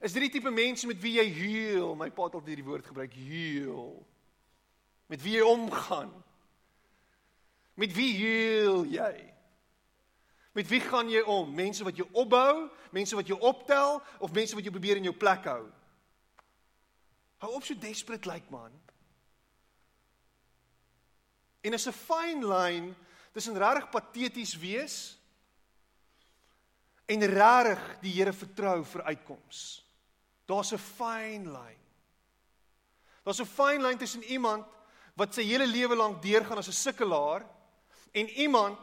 [0.00, 1.96] Is dit die tipe mense met wie jy huil?
[1.98, 3.98] My pa het altyd hierdie woord gebruik, huil.
[5.12, 6.12] Met wie jy omgaan?
[7.80, 9.12] Met wie huil jy?
[10.56, 11.50] Met wie gaan jy om?
[11.54, 15.16] Mense wat jou opbou, mense wat jou optel of mense wat jou probeer in jou
[15.16, 15.66] plek hou?
[17.44, 18.72] Hou op so desperate lyk like, man.
[21.60, 22.96] En is 'n fyn lyn
[23.32, 25.18] tussen regtig pateties wees
[27.06, 29.84] en regtig die Here vertrou vir uitkoms.
[30.46, 31.80] Daar's 'n fyn lyn.
[33.24, 34.66] Daar's 'n fyn lyn tussen iemand
[35.14, 37.44] wat sy hele lewe lank deurgaan as 'n sukkelaar
[38.12, 38.78] en iemand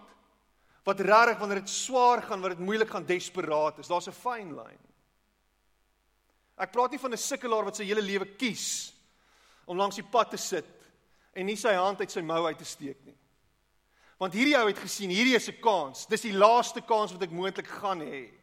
[0.83, 3.87] wat regtig wanneer dit swaar gaan, wanneer dit moeilik gaan, desperaat is.
[3.87, 4.79] Daar's 'n fyn lyn.
[6.57, 8.93] Ek praat nie van 'n sukkelaar wat sy hele lewe kies
[9.65, 10.65] om langs die pad te sit
[11.37, 13.15] en nie sy hand uit sy mou uit te steek nie.
[14.17, 16.07] Want hierdie ou het gesien, hierdie is 'n kans.
[16.09, 18.33] Dis die laaste kans wat ek moontlik gaan hê.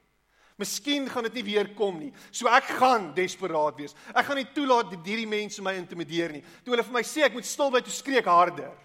[0.57, 2.13] Miskien gaan dit nie weer kom nie.
[2.31, 3.95] So ek gaan desperaat wees.
[4.15, 6.45] Ek gaan nie toelaat dat hierdie mense my intimideer nie.
[6.63, 8.77] Toe hulle vir my sê ek moet stil bly, toe skree ek harder.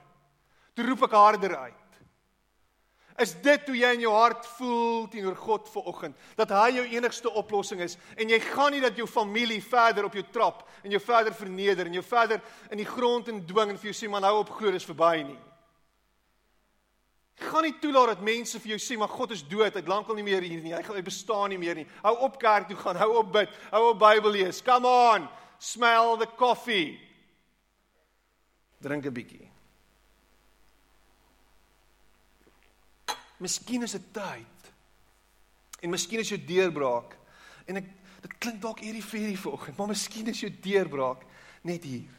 [0.75, 1.88] Toe roep ek harder uit.
[3.19, 6.15] Is dit hoe jy in jou hart voel teenoor God vanoggend?
[6.39, 10.15] Dat hy jou enigste oplossing is en jy gaan nie dat jou familie verder op
[10.15, 12.39] jou trap en jou verder verneder en jou verder
[12.71, 15.17] in die grond en dwing en vir jou sê man hou op glo dis verby
[15.25, 15.39] nie.
[17.39, 20.27] Gaan nie toelaat dat mense vir jou sê maar God is dood, hy't lankal nie
[20.27, 20.73] meer hier nie.
[20.75, 21.87] Hy gaan hy bestaan nie meer nie.
[22.03, 24.63] Hou op kerk toe gaan, hou op bid, hou op Bybel lees.
[24.63, 25.27] Come on.
[25.59, 26.99] Smell the coffee.
[28.79, 29.58] Drink 'n bietjie.
[33.39, 34.71] Miskien is dit tyd.
[35.79, 37.15] En miskien is jou deurbraak.
[37.69, 37.87] En ek
[38.19, 41.23] dit klink dalk hierdie ferie vanoggend, maar miskien is jou deurbraak
[41.63, 42.11] net hier.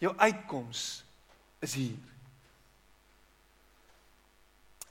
[0.00, 0.84] Jou uitkoms
[1.66, 1.98] is hier.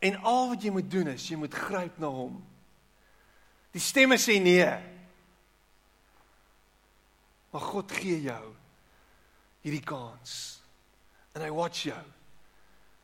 [0.04, 2.38] En al wat jy moet doen is jy moet gryp na hom.
[3.76, 4.70] Die stemme sê nee.
[7.50, 8.44] Maar God gee jou
[9.64, 10.60] hierdie kans.
[11.36, 12.04] En hy watch jou.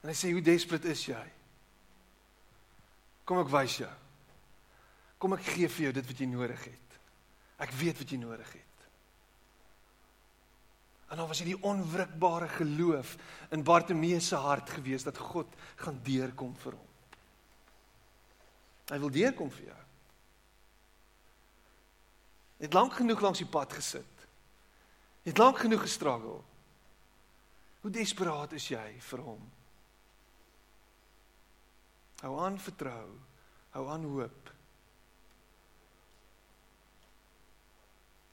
[0.03, 1.23] En hy sê hoe desperate is jy?
[3.25, 3.91] Kom ek wys jou.
[5.17, 6.97] Kom ek gee vir jou dit wat jy nodig het.
[7.65, 8.63] Ek weet wat jy nodig het.
[11.09, 13.15] En dan was dit die onwrikbare geloof
[13.53, 15.49] in Bartimeus se hart gewees dat God
[15.81, 16.91] gaan deurkom vir hom.
[18.89, 19.81] Hy wil deurkom vir jou.
[22.57, 24.25] Jy het lank genoeg langs die pad gesit.
[25.25, 26.39] Jy het lank genoeg gestruggle.
[27.81, 29.41] Hoe desperaat is jy vir hom?
[32.21, 33.07] Hou aan vertrou.
[33.75, 34.51] Hou aan hoop.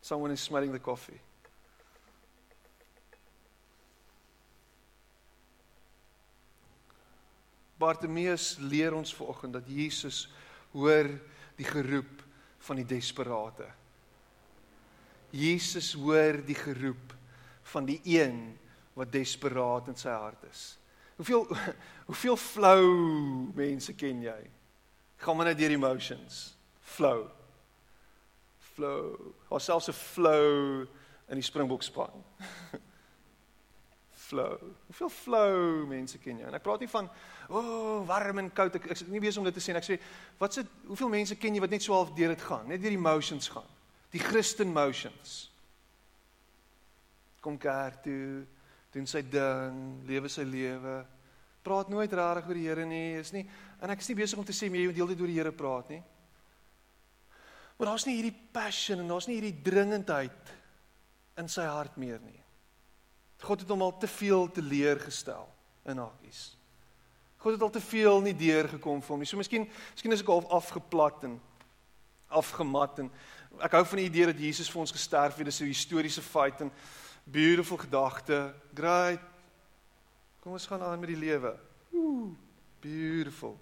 [0.01, 1.21] Someone is smelling the coffee.
[7.83, 10.29] Bartimeus leer ons vanoggend dat Jesus
[10.71, 11.09] hoor
[11.59, 12.23] die geroep
[12.63, 13.67] van die desperate.
[15.33, 17.15] Jesus hoor die geroep
[17.73, 18.53] van die een
[18.95, 20.63] wat desperaat in sy hart is.
[21.23, 21.47] Hoeveel
[22.11, 22.87] hoeveel flou
[23.55, 24.41] mense ken jy?
[25.23, 26.57] Gaan maar net deur emotions.
[26.81, 27.29] Flou.
[28.75, 29.35] Flou.
[29.49, 30.83] Ons selfs 'n flou
[31.31, 32.25] in die Springbok span.
[34.33, 34.59] flou.
[34.87, 36.49] Hoeveel flou mense ken jy?
[36.49, 37.07] En ek praat nie van
[37.47, 38.81] o, oh, warm en koud.
[38.81, 39.77] Ek, ek is nie besig om dit te sê.
[39.79, 40.01] Ek sê
[40.43, 42.97] wat se hoeveel mense ken jy wat net so half deur dit gaan, net deur
[42.97, 43.71] die emotions gaan.
[44.11, 45.53] Die Christen motions.
[47.47, 48.43] Kom kerk toe,
[48.93, 51.01] doen sy ding, lewe sy lewe.
[51.63, 53.47] Praat nooit regtig oor die Here nie, is nie
[53.83, 55.93] en ek is nie besig om te sê jy moet heeltyd oor die Here praat
[55.95, 56.03] nie.
[57.79, 60.53] Maar daar's nie hierdie passion en daar's nie hierdie dringendheid
[61.41, 62.39] in sy hart meer nie.
[63.43, 65.49] God het hom al te veel te leer gestel
[65.91, 66.53] in hakies.
[67.43, 69.27] God het al te veel nie deur gekom vir hom nie.
[69.27, 71.41] So miskien miskien is ek half afgeplat en
[72.31, 73.11] afgemat en
[73.67, 75.49] ek hou van die idee dat Jesus vir ons gesterf het.
[75.51, 76.71] Dis 'n historiese feit en
[77.25, 78.55] beautiful gedagte.
[78.75, 79.21] Great.
[80.43, 81.55] Kom ons gaan aan met die lewe.
[81.95, 82.33] Ooh,
[82.81, 83.59] beautiful.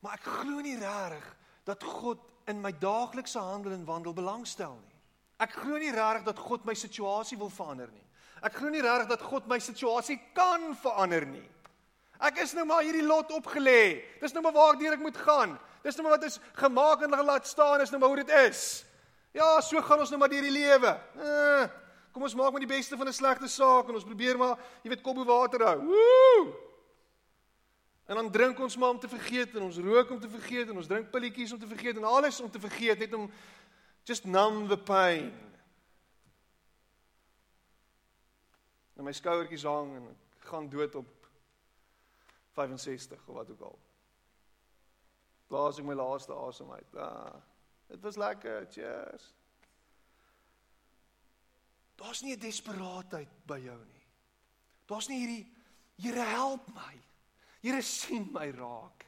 [0.00, 1.26] Maar ek glo nie regtig
[1.66, 4.94] dat God in my daaglikse handel en wandel belangstel nie.
[5.42, 8.04] Ek glo nie regtig dat God my situasie wil verander nie.
[8.46, 11.44] Ek glo nie regtig dat God my situasie kan verander nie.
[12.22, 14.00] Ek is nou maar hierdie lot opgelê.
[14.22, 15.56] Dis nou maar waar ek deur ek moet gaan.
[15.84, 18.85] Dis nou maar wat is gemaak en laat staan is nou maar hoe dit is.
[19.36, 20.92] Ja, so gaan ons nou maar deur die lewe.
[21.20, 21.64] Eh,
[22.14, 24.88] kom ons maak maar die beste van 'n slegte saak en ons probeer maar, jy
[24.88, 25.80] weet, kop bo water hou.
[25.84, 26.54] Woe!
[28.06, 30.76] En dan drink ons maar om te vergeet en ons rook om te vergeet en
[30.76, 33.30] ons drink pilletjies om te vergeet en alles om te vergeet net om
[34.04, 35.32] just numb the pain.
[38.96, 41.28] En my skouertjies hang en gaan dood op
[42.52, 43.78] 65 of wat ook al.
[45.46, 46.96] Blaas ek my laaste asem uit.
[46.96, 47.34] Ah,
[47.88, 48.66] dit was lekker.
[48.70, 49.34] Cheers.
[51.96, 54.06] Daar's nie 'n desperaatheid by jou nie.
[54.86, 55.46] Daar's nie hierdie
[55.98, 56.94] Here help my.
[57.62, 59.06] Here sien my raak.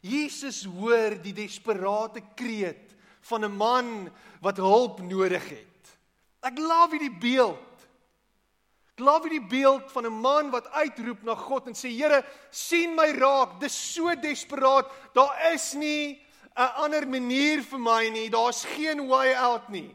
[0.00, 5.98] Jesus hoor die desperate kreet van 'n man wat hulp nodig het.
[6.42, 7.86] Ek love hierdie beeld.
[8.96, 12.94] Ek love hierdie beeld van 'n man wat uitroep na God en sê Here, sien
[12.94, 13.60] my raak.
[13.60, 14.90] Dis so desperaat.
[15.12, 16.25] Daar is nie
[16.56, 18.30] 'n ander manier vir my nie.
[18.30, 19.94] Daar's geen way out nie.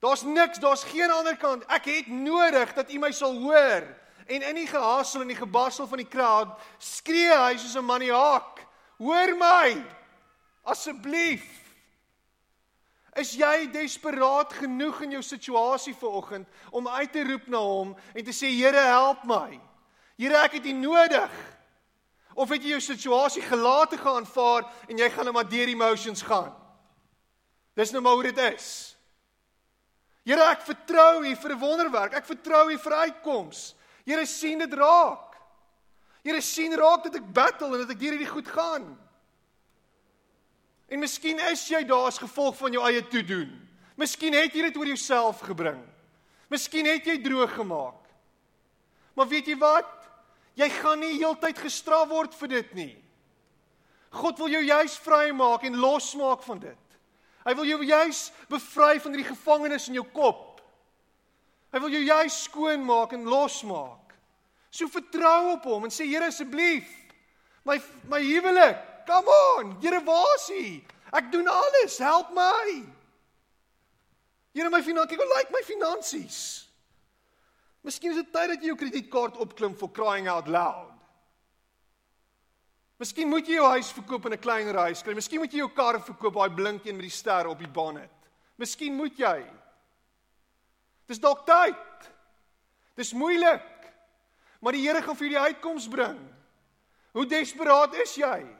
[0.00, 1.64] Daar's niks, daar's geen ander kant.
[1.66, 3.84] Ek het nodig dat U my sal hoor.
[4.26, 8.64] En in die gehassel en die gebassel van die crowd skree hy soos 'n maniak.
[8.98, 9.84] Hoor my.
[10.62, 11.44] Asseblief.
[13.16, 18.24] Is jy desperaat genoeg in jou situasie vanoggend om uit te roep na hom en
[18.24, 19.60] te sê Here help my.
[20.18, 21.55] Here ek het U nodig.
[22.36, 26.22] Of het jy jou situasie gelaat te aanvaar en jy gaan net maar deur emotions
[26.22, 26.52] gaan.
[27.76, 28.68] Dis nou maar hoe dit is.
[30.26, 32.14] Here ek vertrou U vir 'n wonderwerk.
[32.14, 33.74] Ek vertrou U vir uitkoms.
[34.04, 35.36] Here sien dit raak.
[36.24, 38.98] Here sien raak dat ek battle en dat ek deur hierdie goed gaan.
[40.88, 43.50] En miskien is jy daar as gevolg van jou eie toedoen.
[43.96, 45.80] Miskien het jy dit oor jouself gebring.
[46.52, 48.02] Miskien het jy droog gemaak.
[49.14, 49.95] Maar weet jy wat?
[50.56, 52.94] Jy gaan nie heeltyd gestraf word vir dit nie.
[54.16, 56.98] God wil jou juis vrymaak en losmaak van dit.
[57.46, 60.62] Hy wil jou juis bevry van hierdie gevangenis in jou kop.
[61.74, 64.16] Hy wil jou juis skoon maak en losmaak.
[64.72, 66.88] So vertrou op hom en sê Here asseblief,
[67.64, 70.82] my my huwelik Come on, Here, waar is U?
[71.14, 72.82] Ek doen alles, help my.
[74.52, 76.38] Here, my finansies, kyk hoe lyk my finansies.
[77.86, 80.92] Miskien is dit tyd dat jy jou kredietkaart opklim for crying out loud.
[82.98, 85.14] Miskien moet jy jou huis verkoop en 'n kleiner huis kry.
[85.14, 88.10] Miskien moet jy jou kar verkoop, daai blink een met die ster op die bonnet.
[88.58, 89.44] Miskien moet jy.
[91.06, 92.10] Dis dalk tyd.
[92.96, 93.92] Dis moeilik.
[94.60, 96.18] Maar die Here gaan vir jou die uitkoms bring.
[97.12, 98.56] Hoe desperaat is jy?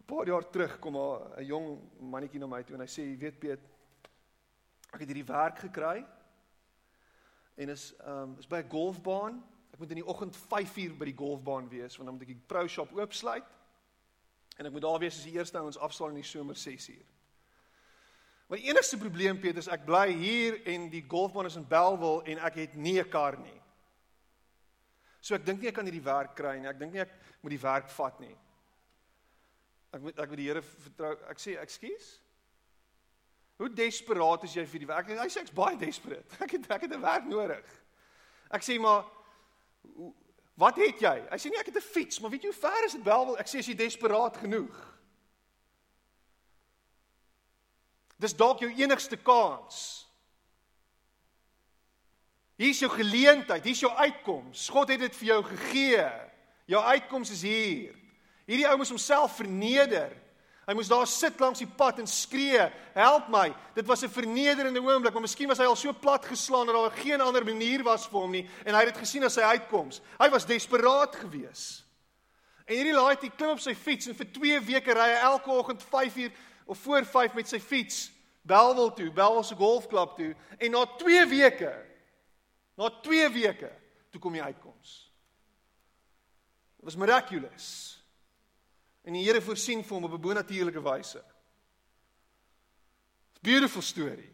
[0.11, 1.67] paar jaar terug kom 'n jong
[1.99, 3.71] mannetjie na my toe en hy sê, "Jy weet Piet,
[4.91, 6.01] Ek het hierdie werk gekry.
[7.61, 9.43] En is ehm um, is by 'n golfbaan.
[9.71, 12.47] Ek moet in die oggend 5uur by die golfbaan wees want dan moet ek die
[12.47, 13.47] pro shop oopsluit.
[14.57, 17.05] En ek moet daar wees as die eerste ouens afslaai in die somer 6uur.
[18.47, 22.23] Maar die enigste probleem Peter is ek bly hier en die golfbaan is in Belwel
[22.23, 23.61] en ek het nie 'n kar nie.
[25.21, 26.67] So ek dink nie ek kan hierdie werk kry nie.
[26.67, 28.35] Ek dink nie ek moet die werk vat nie.
[29.91, 31.15] Ek moet ek moet die Here vertrou.
[31.29, 32.11] Ek sê ekskuus.
[33.61, 35.09] Hoe desperaat is jy vir die werk?
[35.19, 36.37] Hy sê ek's baie desperate.
[36.43, 37.67] Ek het ek het 'n werk nodig.
[38.49, 39.05] Ek sê maar
[40.57, 41.17] wat het jy?
[41.29, 43.37] Hy sê nee, ek het 'n fiets, maar weet jy hoe ver is dit Belwel?
[43.37, 44.75] Ek sê as jy desperaat genoeg.
[48.17, 50.07] Dis dalk jou enigste kans.
[52.57, 54.69] Hier's jou geleentheid, hier's jou uitkoms.
[54.69, 56.09] God het dit vir jou gegee.
[56.65, 58.00] Jou uitkoms is hier.
[58.49, 60.13] Hierdie ou moes homself verneder.
[60.67, 64.79] Hy moes daar sit langs die pad en skree, "Help my." Dit was 'n vernederende
[64.79, 68.07] oomblik, maar miskien was hy al so plat geslaan dat daar geen ander manier was
[68.07, 70.01] vir hom nie en hy het dit gesien as sy uitkoms.
[70.19, 71.83] Hy was desperaat geweest.
[72.65, 75.83] En hierdie laaitjie klim op sy fiets en vir 2 weke ry hy elke oggend
[75.83, 76.31] 5uur
[76.65, 78.11] of voor 5 met sy fiets
[78.41, 81.85] Belwel toe, Belwel se golfklub toe en na 2 weke
[82.77, 83.71] na 2 weke
[84.09, 85.11] toe kom die uitkoms.
[86.75, 88.00] Dit was miraculous.
[89.01, 91.23] En die Here voorsien vir hom op 'n bonatuurlike wyse.
[93.41, 94.29] Beautiful story.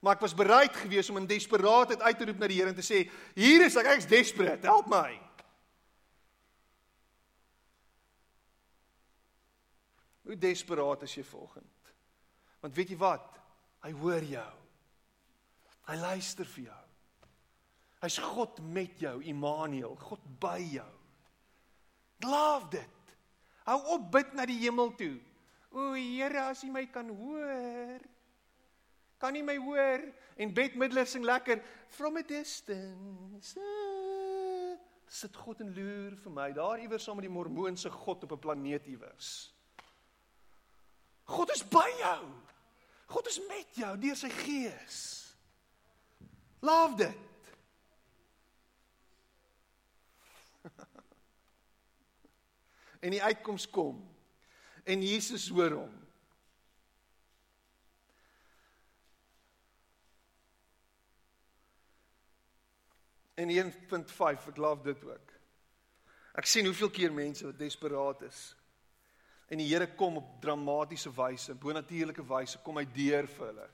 [0.00, 2.74] Maar ek was bereid geweest om in desperaatheid uit te roep na die Here en
[2.74, 5.20] te sê, "Hier is ek, ek's desperate, help my."
[10.22, 11.92] Hoe desperaat is jy volgens?
[12.60, 13.40] Want weet jy wat?
[13.84, 14.52] Hy hoor jou.
[15.84, 16.84] Hy luister vir jou.
[18.04, 20.90] Hy's God met jou, Immanuel, God by jou.
[22.24, 22.93] Love dit.
[23.64, 25.16] Hou op bid na die hemel toe.
[25.74, 28.02] O Here, as U my kan hoor.
[29.18, 30.04] Kan U my hoor?
[30.36, 33.56] En bedmiddelaar sing lekker from a distance.
[35.08, 38.44] Sit God en loer vir my daar iewers saam met die mormoonse God op 'n
[38.46, 39.52] planeet iewers.
[41.24, 42.24] God is by jou.
[43.06, 44.98] God is met jou deur sy gees.
[46.60, 47.33] Love dit.
[53.04, 54.00] En die uitkoms kom.
[54.88, 55.92] En Jesus hoor hom.
[63.34, 65.32] En 1.5 ek love dit ook.
[66.38, 68.44] Ek sien hoeveel keer mense wat desperaat is
[69.52, 73.66] En die Here kom op dramatiese wyse, bonatuurlike wyse kom hy deur vir hulle.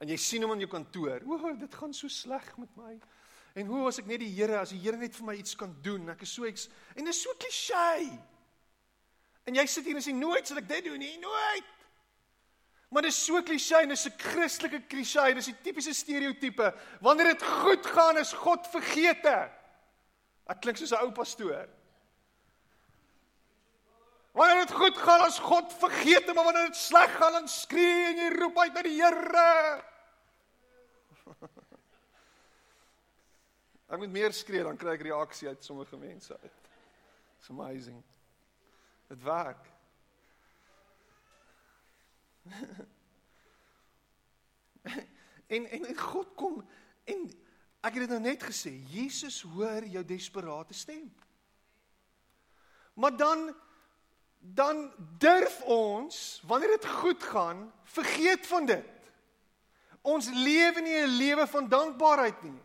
[0.00, 1.24] En jy sien hom in jou kantoor.
[1.24, 2.94] O, dit gaan so sleg met my.
[3.56, 5.72] En hoe as ek net die Here, as die Here net vir my iets kan
[5.84, 6.60] doen, ek is so ek
[6.96, 8.16] en dit is so klisjé.
[9.46, 11.72] En jy sit hier en sê nooit sal ek dit doen nie, nooit.
[12.90, 15.94] Maar dit is so klisjé en dit is 'n Christelike klisjé, dit is die tipiese
[15.94, 16.74] stereotipe.
[17.00, 19.50] Wanneer dit goed gaan, is God vergete.
[20.46, 21.68] Ek klink soos 'n ou pastoor.
[24.36, 28.16] Wanneer dit goed gaan, as God vergeet, maar wanneer dit sleg gaan, dan skree en
[28.16, 29.84] jy roep uit na die Here.
[33.90, 36.52] Ek moet meer skree dan kry ek reaksie uit sommige mense uit.
[37.38, 38.02] It's amazing.
[39.06, 39.74] Dit werk.
[45.54, 46.68] en en God kom
[47.04, 47.30] en
[47.86, 51.14] ek het dit nou net gesê, Jesus hoor jou desperate stem.
[52.94, 53.54] Maar dan
[54.54, 59.10] dan durf ons wanneer dit goed gaan vergeet van dit.
[60.06, 62.62] Ons lewe nie 'n lewe van dankbaarheid nie.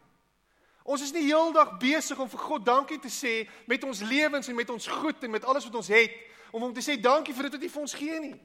[0.91, 4.57] Ons is nie heeldag besig om vir God dankie te sê met ons lewens en
[4.57, 6.17] met ons goed en met alles wat ons het
[6.51, 8.35] om hom te sê dankie vir dit wat hy vir ons gee nie.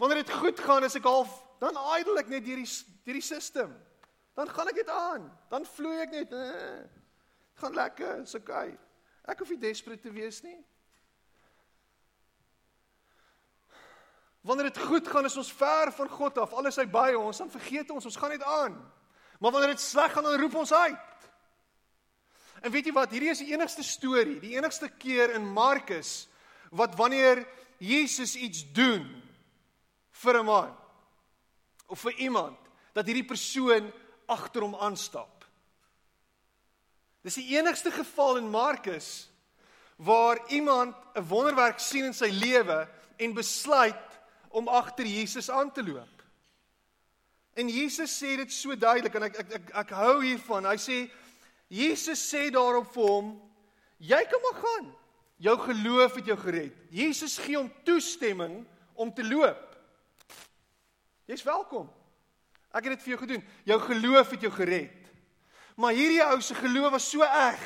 [0.00, 2.70] Wanneer dit goed gaan, is ek half dan idle ek net deur die
[3.04, 3.74] deur die stelsel.
[4.36, 5.28] Dan gaan ek dit aan.
[5.52, 6.32] Dan vloei ek net.
[6.32, 6.80] Eh,
[7.60, 8.74] gaan lekker, is okay.
[9.24, 10.58] Ek hoef nie desperate te wees nie.
[14.46, 16.52] Wanneer dit goed gaan, is ons ver van God af.
[16.54, 18.76] Alles hy by ons, dan vergeet ons, ons gaan net aan.
[19.40, 21.00] Maar wanneer dit sleg gaan, dan roep ons uit.
[22.62, 23.10] En weet jy wat?
[23.10, 26.28] Hierdie is die enigste storie, die enigste keer in Markus
[26.70, 27.44] wat wanneer
[27.78, 29.04] Jesus iets doen
[30.22, 30.76] vir 'n man
[31.86, 32.58] of vir iemand,
[32.94, 33.92] dat hierdie persoon
[34.26, 35.44] agter hom aanstap.
[37.22, 39.28] Dis die enigste geval in Markus
[39.96, 45.82] waar iemand 'n wonderwerk sien in sy lewe en besluit om agter Jesus aan te
[45.82, 46.22] loop.
[47.54, 50.64] En Jesus sê dit so duidelik en ek ek ek, ek hou hiervan.
[50.64, 51.10] Hy sê
[51.68, 53.32] Jesus sê daarop vir hom,
[53.98, 54.90] jy kan maar gaan.
[55.36, 56.76] Jou geloof het jou gered.
[56.90, 58.62] Jesus gee hom toestemming
[58.96, 59.64] om te loop.
[61.28, 61.90] Jy's welkom.
[62.72, 63.42] Ek het dit vir jou gedoen.
[63.68, 65.10] Jou geloof het jou gered.
[65.76, 67.64] Maar hierdie ou se geloof was so erg.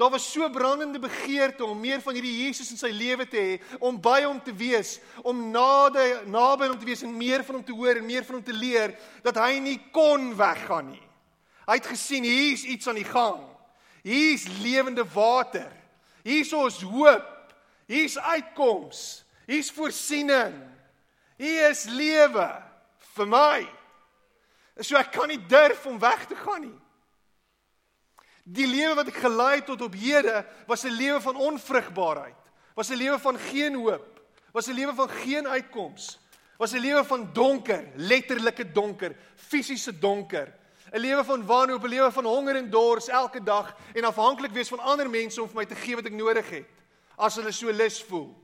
[0.00, 3.52] Daar was so brandende begeerte om meer van hierdie Jesus in sy lewe te hê,
[3.78, 7.64] om by hom te wees, om naby naby hom te wees en meer van hom
[7.66, 11.04] te hoor en meer van hom te leer dat hy nie kon weggaan nie.
[11.66, 13.40] Hy het gesien hier's iets aan die gang.
[14.02, 15.70] Hier's lewende water.
[16.22, 17.54] Hier's ons hoop.
[17.86, 19.24] Hier's uitkoms.
[19.46, 20.54] Hier's voorsiening.
[21.38, 22.48] Hier is lewe
[23.14, 23.66] vir my.
[24.80, 26.78] So ek kan nie durf om weg te gaan nie.
[28.42, 32.42] Die lewe wat ek gelei het tot op hede was 'n lewe van onvrugbaarheid.
[32.74, 34.20] Was 'n lewe van geen hoop.
[34.52, 36.18] Was 'n lewe van geen uitkoms.
[36.58, 40.54] Was 'n lewe van donker, letterlike donker, fisiese donker.
[40.92, 44.68] 'n Lewe van wanhoop, 'n lewe van honger en dors elke dag en afhanklik wees
[44.68, 46.68] van ander mense om vir my te gee wat ek nodig het
[47.16, 48.34] as hulle so lus voel.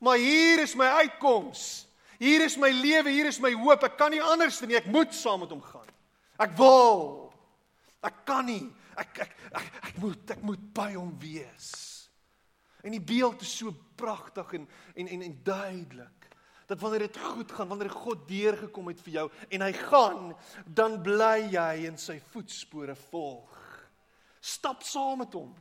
[0.00, 1.86] Maar hier is my uitkoms.
[2.18, 3.82] Hier is my lewe, hier is my hoop.
[3.84, 4.76] Ek kan nie anders nie.
[4.76, 5.88] Ek moet saam met hom gaan.
[6.38, 7.32] Ek wil.
[8.04, 8.72] Ek kan nie.
[8.96, 11.72] Ek ek ek, ek moet ek moet by hom wees.
[12.84, 16.15] En die beeld is so pragtig en en en, en duidelik
[16.66, 20.32] dat wanneer dit goed gaan, wanneer God deurgekom het vir jou en hy gaan,
[20.66, 23.54] dan bly jy in sy voetspore volg.
[24.40, 25.54] Stap saam met hom.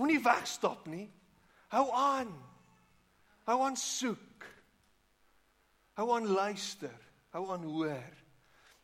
[0.00, 1.06] Moenie wegstap nie.
[1.72, 2.32] Hou aan.
[3.48, 4.46] Hou aan soek.
[6.00, 6.94] Hou aan luister,
[7.34, 8.18] hou aan hoor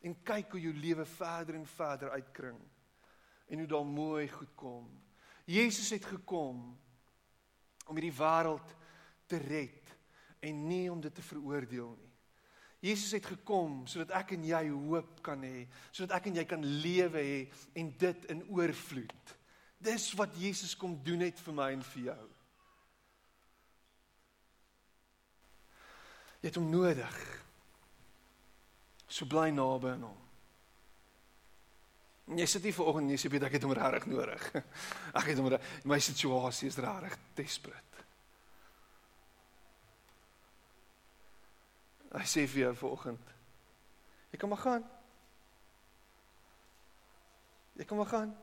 [0.07, 2.59] en kyk hoe jou lewe verder en verder uitkring
[3.49, 4.85] en hoe daar mooi goed kom.
[5.47, 6.61] Jesus het gekom
[7.87, 8.75] om hierdie wêreld
[9.31, 9.86] te red
[10.41, 12.13] en nie om dit te veroordeel nie.
[12.87, 16.67] Jesus het gekom sodat ek en jy hoop kan hê, sodat ek en jy kan
[16.85, 17.39] lewe hê
[17.81, 19.33] en dit in oorvloed.
[19.83, 22.27] Dis wat Jesus kom doen het vir my en vir jou.
[26.43, 27.19] Jy het hom nodig.
[29.09, 30.23] So bly naby aan hom.
[32.37, 34.47] Jy sit hier vanoggend en jy sê ek het hom regtig nodig.
[35.19, 35.53] Ek het hom
[35.87, 37.96] my situasie is regtig desperate.
[42.17, 43.33] Hy sê vir jou vanoggend.
[44.33, 44.85] Jy kan maar gaan.
[47.77, 48.35] Jy kan maar gaan.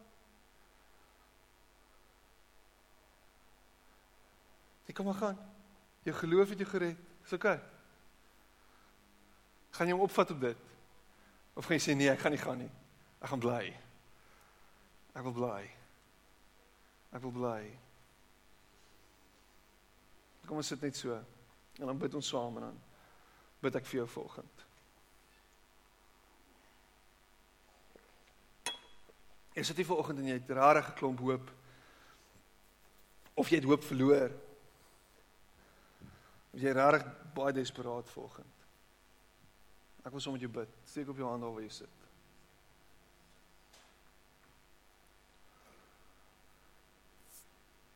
[4.86, 5.40] Jy kan maar gaan.
[6.04, 7.00] Jou geloof het jou gered.
[7.24, 7.58] Dis oukei.
[7.58, 7.70] Okay.
[9.74, 10.58] Gaan jy hom opvat op dit?
[11.58, 12.70] Of gaan jy sê nee, ek gaan nie gaan nie.
[13.24, 13.64] Ek gaan bly.
[15.14, 15.64] Ek wil bly.
[17.14, 17.62] Ek wil bly.
[20.46, 21.16] Kom ons sit net so
[21.80, 22.82] en dan bid ons saam en dan
[23.64, 24.64] bid ek vir jou volgend.
[29.54, 31.52] Is dit nie vanoggend en jy het rare geklomp hoop
[33.38, 34.34] of jy het hoop verloor?
[36.54, 38.64] Of jy rarig baie desperaat volgend?
[40.04, 40.80] Ek wil sommer met jou bid.
[40.90, 42.00] Steek op jou hande waar jy sit.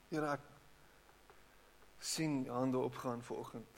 [0.07, 0.45] Here ek
[1.99, 3.77] sien hande opgaan vanoggend.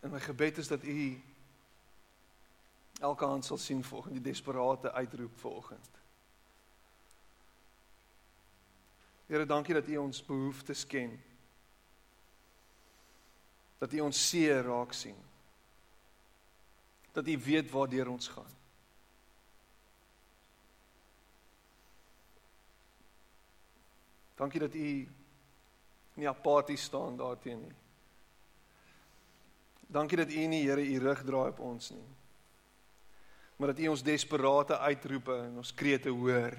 [0.00, 1.22] En my gebed is dat u
[3.00, 5.88] elke hand sal sien vanoggend die desperate uitroep vanoggend.
[9.26, 11.20] Here, dankie dat u ons behoeftes ken
[13.80, 15.16] dat U ons seer raak sien.
[17.12, 18.58] Dat U weet waartoe ons gaan.
[24.36, 25.08] Dankie dat U
[26.14, 27.79] nie apaties staan daarteenoor nie.
[29.90, 32.08] Dankie dat U nie Here U rug draai op ons nie.
[33.56, 36.54] Maar dat U ons desperate uitroepe en ons krete hoor.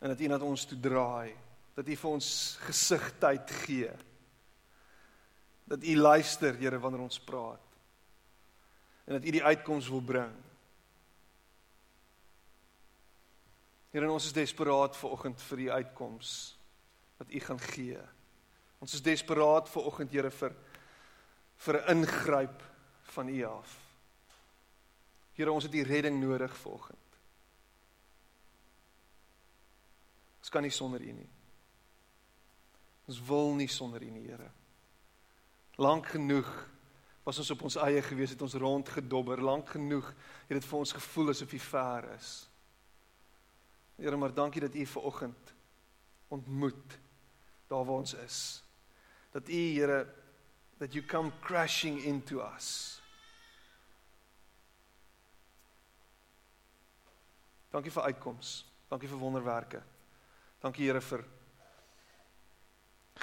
[0.00, 1.36] En dat U na ons toe draai,
[1.74, 2.32] dat U vir ons
[2.66, 3.94] gesigtheid gee
[5.64, 7.60] dat u luister Here wanneer ons praat
[9.04, 10.32] en dat u die uitkoms wil bring.
[13.92, 16.30] Here ons is desperaat ver oggend vir die uitkoms
[17.20, 18.00] wat u gaan gee.
[18.80, 20.56] Ons is desperaat ver oggend Here vir vir
[21.72, 22.62] 'n ingryp
[23.02, 23.78] van u af.
[25.32, 26.98] Here ons het u redding nodig ver oggend.
[30.38, 31.30] Ons kan nie sonder u nie.
[33.04, 34.50] Ons wil nie sonder u nie, Here.
[35.76, 36.68] Lank genoeg
[37.24, 40.10] was ons op ons eie gewees het ons rondgedobber, lank genoeg
[40.48, 42.32] het dit vir ons gevoel asof hy ver is.
[43.96, 45.54] Here, maar dankie dat u ver oggend
[46.28, 46.98] ontmoet
[47.68, 48.38] daar waar ons is.
[49.32, 50.04] Dat u Here
[50.78, 53.00] that you come crashing into us.
[57.74, 58.64] Dankie vir uitkoms.
[58.90, 59.82] Dankie vir wonderwerke.
[60.62, 61.24] Dankie Here vir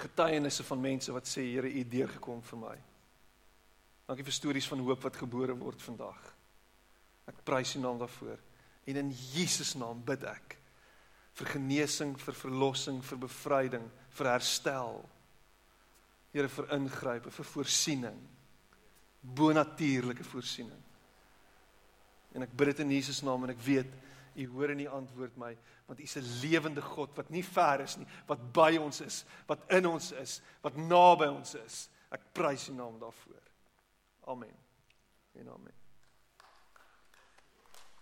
[0.02, 2.78] getuienisse van mense wat sê Here, U het deurgekom vir my.
[4.08, 6.20] Dankie vir stories van hoop wat gebore word vandag.
[7.32, 8.39] Ek prys U naam daarvoor.
[8.86, 10.58] En in Jesus naam bid ek
[11.39, 13.86] vir genesing, vir verlossing, vir bevryding,
[14.18, 14.99] vir herstel.
[16.32, 18.21] Here vir ingrype, vir voorsiening.
[19.21, 20.79] Bonatuurlike voorsiening.
[22.36, 23.99] En ek bid dit in Jesus naam en ek weet
[24.39, 25.51] U hoor en U antwoord my
[25.89, 29.25] want U is 'n lewende God wat nie ver is nie, wat by ons is,
[29.47, 31.89] wat in ons is, wat naby ons is.
[32.09, 33.43] Ek prys U naam daarvoor.
[34.27, 34.55] Amen.
[35.36, 35.80] En amen.